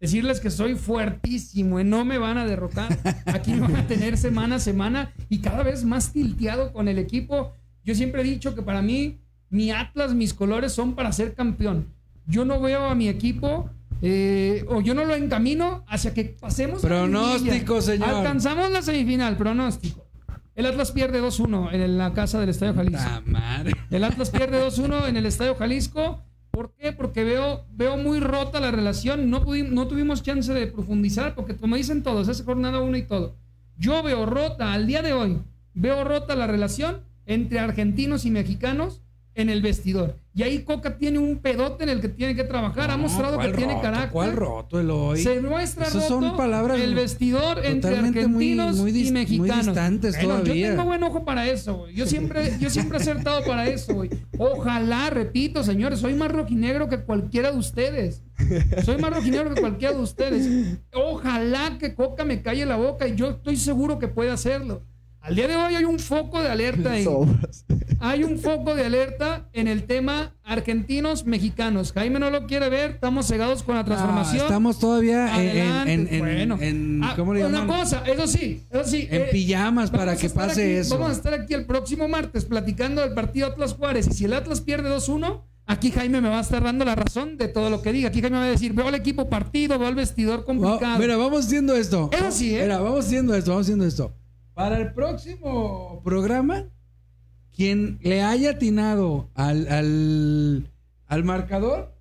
[0.00, 2.98] Decirles que soy fuertísimo y no me van a derrotar.
[3.26, 6.98] Aquí me van a tener semana a semana y cada vez más tilteado con el
[6.98, 7.52] equipo.
[7.84, 9.20] Yo siempre he dicho que para mí,
[9.50, 11.86] mi Atlas, mis colores son para ser campeón.
[12.26, 13.70] Yo no veo a mi equipo
[14.04, 16.84] eh, o yo no lo encamino hacia que pasemos.
[16.84, 18.08] a la Pronóstico, señor.
[18.08, 20.04] Alcanzamos la semifinal, pronóstico.
[20.56, 23.00] El Atlas pierde 2-1 en la casa del Estadio Jalisco.
[23.00, 23.72] Ah, madre.
[23.90, 26.20] El Atlas pierde 2-1 en el Estadio Jalisco.
[26.50, 26.92] ¿Por qué?
[26.92, 29.30] Porque veo, veo muy rota la relación.
[29.30, 33.36] No, no tuvimos chance de profundizar, porque como dicen todos, es jornada 1 y todo.
[33.78, 35.40] Yo veo rota, al día de hoy,
[35.74, 39.00] veo rota la relación entre argentinos y mexicanos
[39.34, 40.18] en el vestidor.
[40.34, 42.90] Y ahí Coca tiene un pedote en el que tiene que trabajar.
[42.90, 43.82] ha mostrado que ¿cuál tiene roto?
[43.82, 44.10] carácter.
[44.10, 45.22] ¿Cuál roto el hoy?
[45.22, 49.66] Se muestra Esas son roto palabras el vestidor entre muy- argentinos muy y muy mexicanos.
[49.66, 50.68] distantes Bueno, todavía.
[50.68, 51.94] Yo tengo buen ojo para eso, güey.
[51.94, 54.10] Yo siempre, yo siempre he acertado para eso, güey.
[54.38, 58.22] Ojalá, repito, señores, soy más rojinegro que cualquiera de ustedes.
[58.84, 60.78] Soy más rojinegro que cualquiera de ustedes.
[60.94, 64.82] Ojalá que Coca me calle la boca y yo estoy seguro que puede hacerlo.
[65.22, 67.06] Al día de hoy hay un foco de alerta ahí.
[68.00, 71.92] Hay un foco de alerta en el tema argentinos mexicanos.
[71.92, 74.40] Jaime no lo quiere ver, estamos cegados con la transformación.
[74.40, 76.58] Ah, estamos todavía en, Adelante, en- en- bueno.
[76.60, 79.06] en- Ah, ¿cómo le Una cosa, eso sí, eso sí.
[79.10, 80.94] En eh, pijamas para que pase aquí- eso.
[80.98, 84.08] Vamos a estar aquí el próximo martes platicando del partido Atlas Juárez.
[84.08, 87.36] Y si el Atlas pierde 2-1, aquí Jaime me va a estar dando la razón
[87.38, 88.08] de todo lo que diga.
[88.08, 90.98] Aquí Jaime va a decir: veo al equipo partido, veo al vestidor complicado.
[90.98, 92.10] mira, vamos haciendo esto.
[92.12, 92.62] Eso sí, ¿eh?
[92.62, 94.12] Mira, vamos haciendo esto, vamos haciendo esto.
[94.54, 96.68] Para el próximo programa,
[97.54, 100.70] quien le haya atinado al, al,
[101.06, 101.94] al marcador,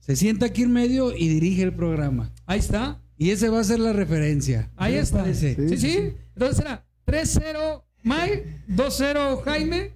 [0.00, 2.32] se sienta aquí en medio y dirige el programa.
[2.46, 3.00] Ahí está.
[3.16, 4.70] Y ese va a ser la referencia.
[4.76, 5.20] Ahí ¿Qué les está.
[5.20, 5.68] parece?
[5.68, 6.14] Sí, sí.
[6.34, 9.92] Entonces será 3-0 Mike, 2-0 Jaime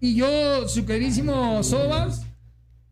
[0.00, 2.26] y yo, su queridísimo Sobas,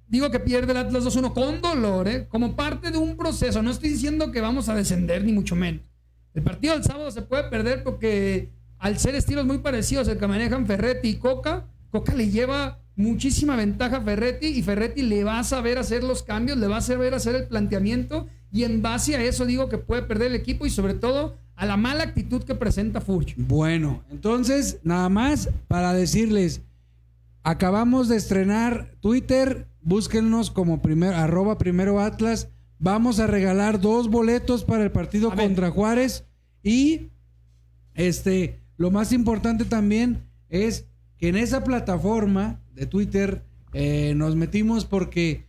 [0.09, 2.27] digo que pierde el Atlas 2-1 con dolor, ¿eh?
[2.29, 3.63] como parte de un proceso.
[3.63, 5.83] No estoy diciendo que vamos a descender, ni mucho menos.
[6.39, 10.29] El partido del sábado se puede perder porque al ser estilos muy parecidos, el que
[10.29, 15.41] manejan Ferretti y Coca, Coca le lleva muchísima ventaja a Ferretti y Ferretti le va
[15.41, 19.17] a saber hacer los cambios, le va a saber hacer el planteamiento y en base
[19.17, 22.45] a eso digo que puede perder el equipo y sobre todo a la mala actitud
[22.45, 23.35] que presenta Furch.
[23.37, 26.61] Bueno, entonces, nada más para decirles,
[27.43, 32.47] acabamos de estrenar Twitter, búsquennos como primer, arroba primero Atlas,
[32.79, 35.47] vamos a regalar dos boletos para el partido A ver.
[35.47, 36.28] contra Juárez
[36.63, 37.11] y
[37.95, 40.87] este, lo más importante también es
[41.19, 43.43] que en esa plataforma de Twitter
[43.73, 45.47] eh, nos metimos porque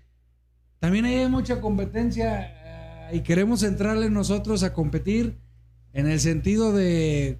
[0.79, 5.37] también hay mucha competencia eh, y queremos entrarle nosotros a competir
[5.93, 7.39] en el sentido de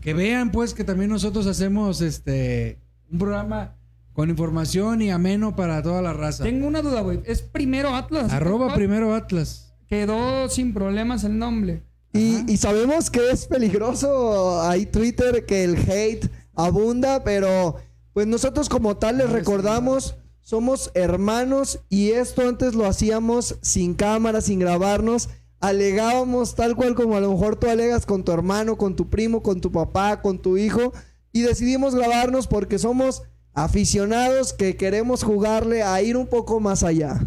[0.00, 2.78] que vean pues que también nosotros hacemos este
[3.10, 3.76] un programa
[4.12, 6.42] con información y ameno para toda la raza.
[6.42, 7.20] Tengo una duda, güey.
[7.26, 8.32] ¿Es primero Atlas?
[8.32, 8.78] Arroba ¿Cuál?
[8.78, 9.74] primero Atlas.
[9.88, 11.82] Quedó sin problemas el nombre.
[12.16, 14.62] Y, y sabemos que es peligroso.
[14.62, 17.76] Ahí Twitter, que el hate abunda, pero
[18.12, 24.40] pues nosotros como tal les recordamos, somos hermanos y esto antes lo hacíamos sin cámara,
[24.40, 25.28] sin grabarnos,
[25.60, 29.42] alegábamos tal cual como a lo mejor tú alegas con tu hermano, con tu primo,
[29.42, 30.92] con tu papá, con tu hijo
[31.32, 37.20] y decidimos grabarnos porque somos aficionados que queremos jugarle a ir un poco más allá.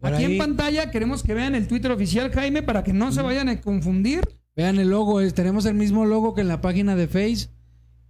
[0.00, 3.12] Por Aquí ahí, en pantalla queremos que vean el Twitter oficial, Jaime, para que no
[3.12, 4.20] se vayan a confundir.
[4.56, 7.48] Vean el logo, es- tenemos el mismo logo que en la página de Face.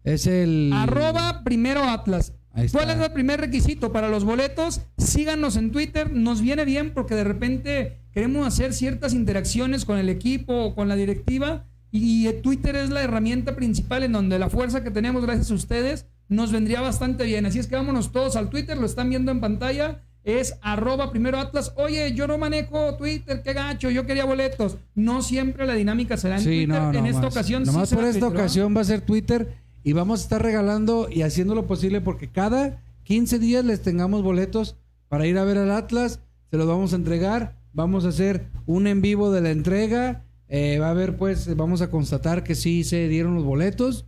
[0.04, 2.32] Es el Arroba primero Atlas.
[2.72, 4.80] ¿Cuál es el primer requisito para los boletos?
[4.98, 6.12] Síganos en Twitter.
[6.12, 10.88] Nos viene bien porque de repente queremos hacer ciertas interacciones con el equipo o con
[10.88, 11.66] la directiva.
[11.92, 16.06] Y Twitter es la herramienta principal en donde la fuerza que tenemos gracias a ustedes
[16.28, 17.46] nos vendría bastante bien.
[17.46, 20.02] Así es que vámonos todos al Twitter, lo están viendo en pantalla.
[20.24, 21.72] Es arroba primero Atlas.
[21.76, 24.76] Oye, yo no manejo Twitter, qué gacho, yo quería boletos.
[24.94, 26.68] No siempre la dinámica será en Sí, Twitter.
[26.68, 27.32] no, no en esta más.
[27.32, 30.42] ocasión sí Nomás será por esta ocasión va a ser Twitter y vamos a estar
[30.42, 34.76] regalando y haciendo lo posible porque cada 15 días les tengamos boletos
[35.08, 36.20] para ir a ver al Atlas.
[36.50, 37.56] Se los vamos a entregar.
[37.72, 40.24] Vamos a hacer un en vivo de la entrega.
[40.48, 44.04] Eh, va a haber, pues, vamos a constatar que sí se dieron los boletos.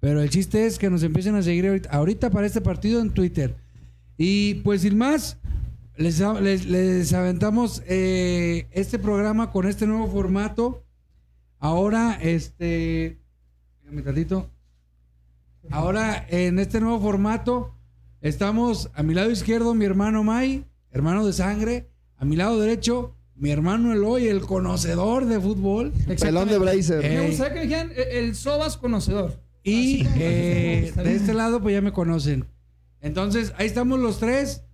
[0.00, 3.10] Pero el chiste es que nos empiecen a seguir ahorita, ahorita para este partido en
[3.10, 3.54] Twitter.
[4.16, 5.38] Y pues sin más,
[5.96, 10.84] les, les, les aventamos eh, este programa con este nuevo formato.
[11.58, 13.18] Ahora, este.
[13.82, 14.50] Espérame tantito.
[15.70, 17.74] Ahora, en este nuevo formato,
[18.20, 21.88] estamos a mi lado izquierdo, mi hermano Mai, hermano de sangre.
[22.16, 25.92] A mi lado derecho, mi hermano Eloy, el conocedor de fútbol.
[26.20, 27.04] Pelón de Blazer.
[27.04, 29.40] Eh, Me gustaría que me dijeran eh, el Sobas conocedor.
[29.62, 32.44] Y como- eh, de este lado, pues ya me conocen.
[33.04, 34.64] Entonces, ahí estamos los tres.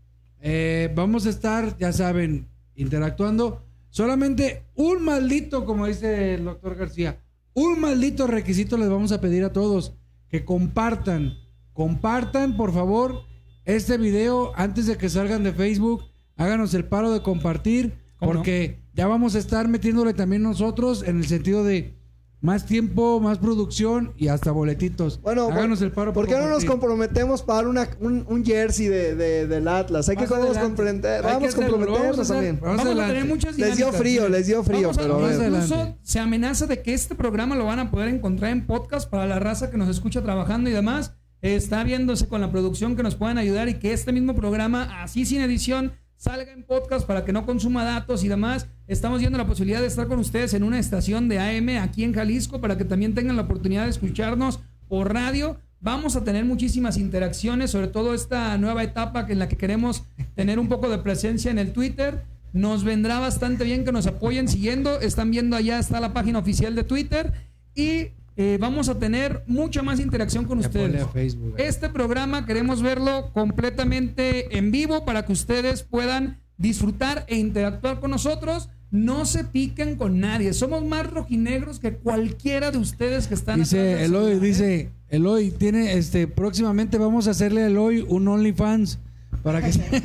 [0.40, 3.66] Eh, vamos a estar, ya saben, interactuando.
[3.90, 7.18] Solamente un maldito, como dice el doctor García,
[7.54, 9.96] un maldito requisito les vamos a pedir a todos.
[10.28, 11.38] Que compartan.
[11.72, 13.24] Compartan, por favor,
[13.64, 16.04] este video antes de que salgan de Facebook.
[16.36, 17.98] Háganos el paro de compartir.
[18.20, 21.96] Porque ya vamos a estar metiéndole también nosotros en el sentido de
[22.42, 25.20] más tiempo, más producción y hasta boletitos.
[25.20, 26.12] Bueno, háganos el paro.
[26.12, 30.08] ¿por qué no nos comprometemos para una, un, un jersey de, de- del Atlas?
[30.08, 30.82] Hay que Más vamos a adelante.
[30.82, 32.36] comprometer- Hay que vamos a hacerlo, lo vamos a comprometernos hacer.
[32.36, 32.60] también.
[32.62, 35.30] Vamos a tener muchas Les dio frío, les dio frío, Vamos a- pero a Más
[35.32, 35.40] ver.
[35.40, 35.66] adelante.
[35.74, 39.26] Incluso se amenaza de que este programa lo van a poder encontrar en podcast para
[39.26, 41.14] la raza que nos escucha trabajando y demás.
[41.42, 45.24] Está viéndose con la producción que nos puedan ayudar y que este mismo programa, así
[45.26, 48.66] sin edición, salga en podcast para que no consuma datos y demás.
[48.86, 52.12] Estamos viendo la posibilidad de estar con ustedes en una estación de AM aquí en
[52.12, 55.58] Jalisco para que también tengan la oportunidad de escucharnos por radio.
[55.80, 60.04] Vamos a tener muchísimas interacciones, sobre todo esta nueva etapa en la que queremos
[60.34, 62.22] tener un poco de presencia en el Twitter.
[62.52, 65.00] Nos vendrá bastante bien que nos apoyen siguiendo.
[65.00, 67.32] Están viendo allá está la página oficial de Twitter
[67.74, 71.06] y eh, vamos a tener mucha más interacción con ustedes.
[71.12, 71.54] Facebook.
[71.58, 78.10] Este programa queremos verlo completamente en vivo para que ustedes puedan disfrutar e interactuar con
[78.10, 78.68] nosotros.
[78.90, 80.52] No se piquen con nadie.
[80.52, 84.40] Somos más rojinegros que cualquiera de ustedes que están Dice Eloy, celular, ¿eh?
[84.40, 88.98] dice Eloy, tiene este próximamente vamos a hacerle a Eloy un OnlyFans
[89.42, 89.70] para que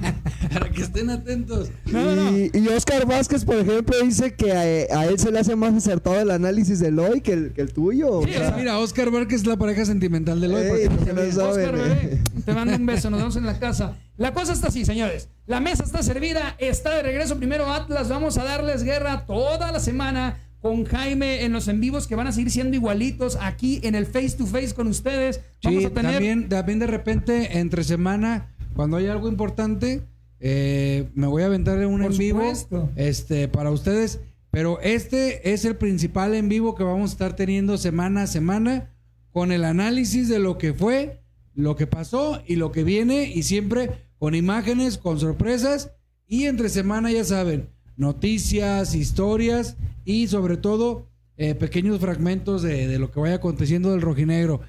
[0.52, 1.70] para que estén atentos.
[1.86, 2.38] No, no, no.
[2.38, 5.74] Y, y Oscar Vázquez, por ejemplo, dice que a, a él se le hace más
[5.74, 8.18] acertado el análisis de Eloy que el, que el tuyo.
[8.18, 10.62] o Sí, sea, o sea, Mira, Oscar Vázquez es la pareja sentimental de Eloy.
[10.82, 11.78] Ey, porque no saben, Oscar, eh.
[11.78, 13.96] bebé, te mando un beso, nos vemos en la casa.
[14.16, 15.28] La cosa está así, señores.
[15.46, 18.08] La mesa está servida, está de regreso primero Atlas.
[18.08, 22.26] Vamos a darles guerra toda la semana con Jaime en los en vivos que van
[22.26, 25.40] a seguir siendo igualitos aquí en el face to face con ustedes.
[25.64, 30.02] Vamos Sí, a tener también, también de repente entre semana, cuando hay algo importante,
[30.40, 32.90] eh, me voy a aventar un Por en vivo supuesto.
[32.96, 34.20] este, para ustedes.
[34.50, 38.90] Pero este es el principal en vivo que vamos a estar teniendo semana a semana
[39.30, 41.20] con el análisis de lo que fue,
[41.54, 45.92] lo que pasó y lo que viene y siempre con imágenes, con sorpresas
[46.26, 51.06] y entre semana ya saben, noticias, historias y sobre todo
[51.36, 54.60] eh, pequeños fragmentos de, de lo que vaya aconteciendo del rojinegro.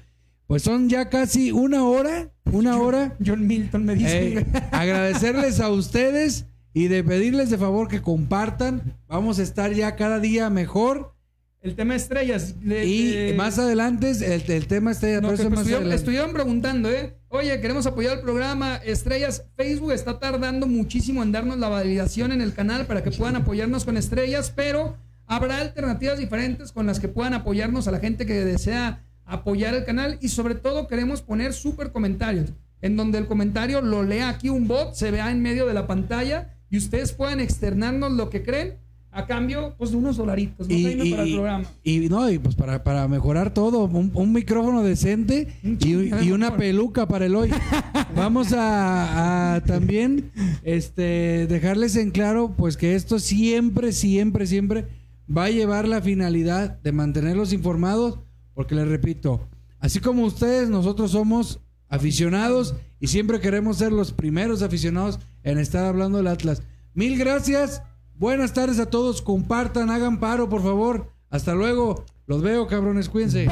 [0.46, 3.16] Pues son ya casi una hora, una hora.
[3.24, 4.38] John Milton me dice.
[4.38, 8.98] Eh, agradecerles a ustedes y de pedirles de favor que compartan.
[9.08, 11.14] Vamos a estar ya cada día mejor.
[11.62, 12.56] el tema estrellas.
[12.60, 15.94] de- Y de- más adelante, el, el tema está No, más estuvieron, adelante.
[15.94, 17.14] estuvieron preguntando, ¿eh?
[17.28, 19.44] Oye, queremos apoyar el programa Estrellas.
[19.56, 23.84] Facebook está tardando muchísimo en darnos la validación en el canal para que puedan apoyarnos
[23.84, 28.44] con estrellas, pero habrá alternativas diferentes con las que puedan apoyarnos a la gente que
[28.44, 32.52] desea apoyar el canal y sobre todo queremos poner súper comentarios
[32.82, 35.86] en donde el comentario lo lea aquí un bot, se vea en medio de la
[35.86, 38.74] pantalla y ustedes puedan externarnos lo que creen
[39.12, 40.74] a cambio pues de unos dolaritos, ¿no?
[40.74, 41.64] y, para el programa.
[41.84, 47.06] y no, y pues para, para mejorar todo, un, un micrófono decente y, una peluca
[47.06, 47.50] para el hoy.
[48.16, 54.86] Vamos a, a también este, dejarles en claro, pues que esto siempre, siempre, siempre
[55.34, 58.18] va a llevar la finalidad de mantenerlos informados,
[58.54, 59.48] porque les repito,
[59.78, 65.84] así como ustedes, nosotros somos aficionados y siempre queremos ser los primeros aficionados en estar
[65.84, 66.62] hablando del Atlas.
[66.94, 67.82] Mil gracias.
[68.14, 69.20] Buenas tardes a todos.
[69.22, 71.10] Compartan, hagan paro, por favor.
[71.30, 72.04] Hasta luego.
[72.26, 73.08] Los veo, cabrones.
[73.08, 73.48] Cuídense.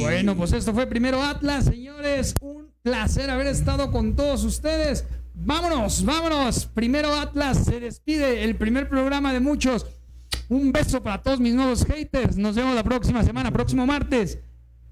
[0.00, 2.34] Bueno, pues esto fue primero Atlas, señores.
[2.40, 5.04] Un placer haber estado con todos ustedes.
[5.34, 6.66] Vámonos, vámonos.
[6.66, 9.86] Primero Atlas se despide el primer programa de muchos.
[10.48, 12.36] Un beso para todos mis nuevos haters.
[12.36, 14.38] Nos vemos la próxima semana, próximo martes,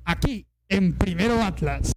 [0.05, 1.92] aquí en Primero Atlas.